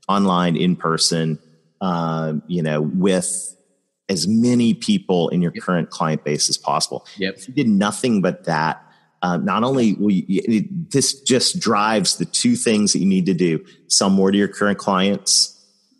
online, 0.09 0.57
in 0.57 0.77
person, 0.77 1.38
um, 1.81 2.43
you 2.47 2.62
know, 2.62 2.81
with 2.81 3.57
as 4.09 4.27
many 4.27 4.75
people 4.75 5.29
in 5.31 5.43
your 5.43 5.53
yep. 5.55 5.65
current 5.65 5.91
client 5.91 6.25
base 6.25 6.49
as 6.49 6.57
possible. 6.57 7.07
Yep. 7.17 7.35
If 7.37 7.49
you 7.49 7.55
did 7.55 7.69
nothing 7.69 8.23
but 8.23 8.45
that, 8.45 8.83
uh, 9.23 9.37
not 9.39 9.65
only 9.65 9.95
will 9.95 10.11
you, 10.11 10.43
it, 10.45 10.91
this 10.91 11.21
just 11.23 11.59
drives 11.59 12.17
the 12.17 12.25
two 12.25 12.55
things 12.55 12.93
that 12.93 13.01
you 13.01 13.07
need 13.07 13.27
to 13.27 13.35
do: 13.35 13.65
sell 13.89 14.11
more 14.11 14.31
to 14.31 14.39
your 14.39 14.49
current 14.49 14.79
clients, 14.79 15.53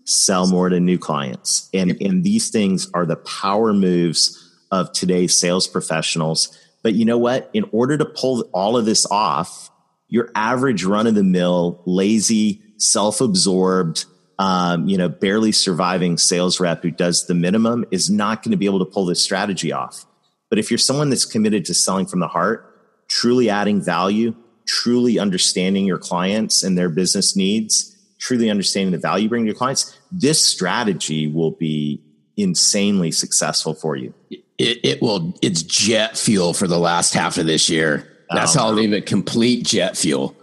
sell 0.05 0.47
more 0.47 0.69
to 0.69 0.79
new 0.79 0.99
clients, 0.99 1.69
and 1.75 1.91
yep. 1.91 1.99
and 2.01 2.25
these 2.25 2.51
things 2.51 2.91
are 2.95 3.07
the 3.07 3.17
power 3.17 3.73
moves 3.73 4.43
of 4.71 4.93
today's 4.93 5.39
sales 5.39 5.67
professionals. 5.67 6.57
But 6.83 6.95
you 6.95 7.05
know 7.05 7.19
what? 7.19 7.51
In 7.53 7.65
order 7.73 7.99
to 7.99 8.05
pull 8.05 8.43
all 8.53 8.77
of 8.77 8.85
this 8.85 9.07
off, 9.11 9.71
your 10.09 10.31
average 10.35 10.85
run 10.85 11.07
of 11.07 11.15
the 11.15 11.25
mill, 11.25 11.83
lazy, 11.87 12.63
self 12.77 13.21
absorbed 13.21 14.05
um, 14.39 14.89
you 14.89 14.99
know, 14.99 15.09
barely 15.09 15.53
surviving 15.53 16.19
sales 16.19 16.61
rep 16.61 16.83
who 16.83 16.91
does 16.91 17.27
the 17.27 17.35
minimum 17.35 17.85
is 17.91 18.11
not 18.11 18.43
going 18.43 18.51
to 18.51 18.57
be 18.57 18.67
able 18.67 18.79
to 18.79 18.85
pull 18.85 19.07
this 19.07 19.23
strategy 19.23 19.73
off. 19.73 20.05
But 20.51 20.59
if 20.59 20.71
you're 20.71 20.79
someone 20.79 21.11
that's 21.11 21.25
committed 21.25 21.65
to 21.67 21.75
selling 21.75 22.07
from 22.07 22.21
the 22.21 22.29
heart, 22.29 22.73
truly 23.09 23.49
adding 23.49 23.83
value, 23.83 24.35
truly 24.67 25.19
understanding 25.19 25.87
your 25.87 25.99
clients 25.99 26.63
and 26.63 26.77
their 26.77 26.89
business 26.89 27.37
needs, 27.37 27.97
truly 28.19 28.51
understanding 28.51 28.93
the 28.93 28.99
value 28.99 29.25
you 29.25 29.29
bring 29.29 29.45
to 29.45 29.47
your 29.47 29.57
clients, 29.57 29.99
this 30.11 30.45
strategy 30.45 31.29
will 31.29 31.53
be 31.53 32.03
insanely 32.37 33.11
successful 33.11 33.75
for 33.75 33.97
you. 33.97 34.13
It, 34.59 34.81
it 34.85 35.03
will, 35.03 35.35
it's 35.43 35.63
jet 35.63 36.17
fuel 36.17 36.53
for 36.53 36.67
the 36.67 36.79
last 36.79 37.15
half 37.15 37.39
of 37.39 37.47
this 37.47 37.69
year. 37.69 38.11
That's 38.31 38.57
um, 38.57 38.61
how 38.61 38.69
I'll 38.69 38.75
leave 38.75 38.93
it 38.93 39.07
complete 39.07 39.65
jet 39.67 39.97
fuel. 39.97 40.37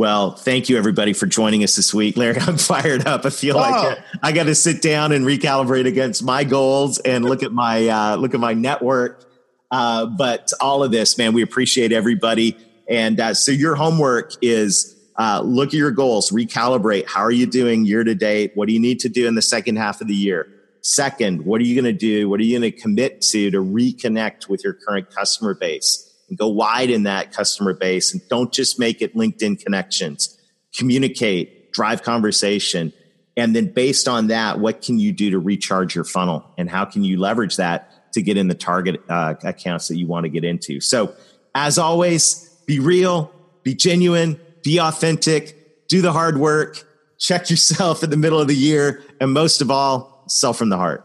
Well, 0.00 0.30
thank 0.30 0.70
you 0.70 0.78
everybody 0.78 1.12
for 1.12 1.26
joining 1.26 1.62
us 1.62 1.76
this 1.76 1.92
week. 1.92 2.16
Larry, 2.16 2.40
I'm 2.40 2.56
fired 2.56 3.06
up. 3.06 3.26
I 3.26 3.28
feel 3.28 3.58
oh. 3.58 3.60
like 3.60 3.98
I 4.22 4.32
got 4.32 4.44
to 4.44 4.54
sit 4.54 4.80
down 4.80 5.12
and 5.12 5.26
recalibrate 5.26 5.86
against 5.86 6.24
my 6.24 6.42
goals 6.42 6.98
and 7.00 7.22
look 7.22 7.42
at 7.42 7.52
my 7.52 7.86
uh, 7.86 8.16
look 8.16 8.32
at 8.32 8.40
my 8.40 8.54
network. 8.54 9.30
Uh, 9.70 10.06
but 10.06 10.54
all 10.58 10.82
of 10.82 10.90
this, 10.90 11.18
man, 11.18 11.34
we 11.34 11.42
appreciate 11.42 11.92
everybody. 11.92 12.56
And 12.88 13.20
uh, 13.20 13.34
so 13.34 13.52
your 13.52 13.74
homework 13.74 14.32
is 14.40 14.96
uh, 15.18 15.42
look 15.44 15.68
at 15.68 15.74
your 15.74 15.90
goals, 15.90 16.30
recalibrate. 16.30 17.06
How 17.06 17.20
are 17.20 17.30
you 17.30 17.44
doing 17.44 17.84
year 17.84 18.02
to 18.02 18.14
date? 18.14 18.52
What 18.54 18.68
do 18.68 18.72
you 18.72 18.80
need 18.80 19.00
to 19.00 19.10
do 19.10 19.28
in 19.28 19.34
the 19.34 19.42
second 19.42 19.76
half 19.76 20.00
of 20.00 20.08
the 20.08 20.14
year? 20.14 20.50
Second, 20.80 21.44
what 21.44 21.60
are 21.60 21.64
you 21.64 21.74
going 21.74 21.92
to 21.94 21.98
do? 21.98 22.26
What 22.26 22.40
are 22.40 22.44
you 22.44 22.58
going 22.58 22.72
to 22.72 22.80
commit 22.80 23.20
to 23.20 23.50
to 23.50 23.58
reconnect 23.58 24.48
with 24.48 24.64
your 24.64 24.72
current 24.72 25.10
customer 25.14 25.52
base? 25.52 26.09
And 26.30 26.38
go 26.38 26.48
wide 26.48 26.88
in 26.88 27.02
that 27.02 27.32
customer 27.32 27.74
base 27.74 28.14
and 28.14 28.22
don't 28.28 28.52
just 28.52 28.78
make 28.78 29.02
it 29.02 29.14
LinkedIn 29.14 29.62
connections. 29.62 30.38
Communicate, 30.74 31.72
drive 31.72 32.02
conversation. 32.02 32.92
And 33.36 33.54
then 33.54 33.66
based 33.66 34.08
on 34.08 34.28
that, 34.28 34.58
what 34.58 34.80
can 34.80 34.98
you 34.98 35.12
do 35.12 35.30
to 35.30 35.38
recharge 35.38 35.94
your 35.94 36.04
funnel 36.04 36.44
and 36.56 36.70
how 36.70 36.84
can 36.84 37.04
you 37.04 37.18
leverage 37.18 37.56
that 37.56 38.12
to 38.14 38.22
get 38.22 38.36
in 38.36 38.48
the 38.48 38.54
target 38.54 39.02
uh, 39.08 39.34
accounts 39.42 39.88
that 39.88 39.96
you 39.96 40.06
want 40.06 40.24
to 40.24 40.30
get 40.30 40.44
into? 40.44 40.80
So 40.80 41.14
as 41.54 41.78
always, 41.78 42.48
be 42.66 42.78
real, 42.78 43.32
be 43.62 43.74
genuine, 43.74 44.40
be 44.62 44.78
authentic, 44.78 45.88
do 45.88 46.00
the 46.00 46.12
hard 46.12 46.38
work, 46.38 46.84
check 47.18 47.50
yourself 47.50 48.02
in 48.02 48.10
the 48.10 48.16
middle 48.16 48.40
of 48.40 48.48
the 48.48 48.54
year, 48.54 49.02
and 49.20 49.32
most 49.32 49.60
of 49.60 49.70
all, 49.70 50.24
sell 50.28 50.52
from 50.52 50.68
the 50.68 50.76
heart. 50.76 51.04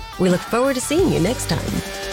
We 0.21 0.29
look 0.29 0.39
forward 0.39 0.75
to 0.75 0.81
seeing 0.81 1.11
you 1.11 1.19
next 1.19 1.49
time. 1.49 2.10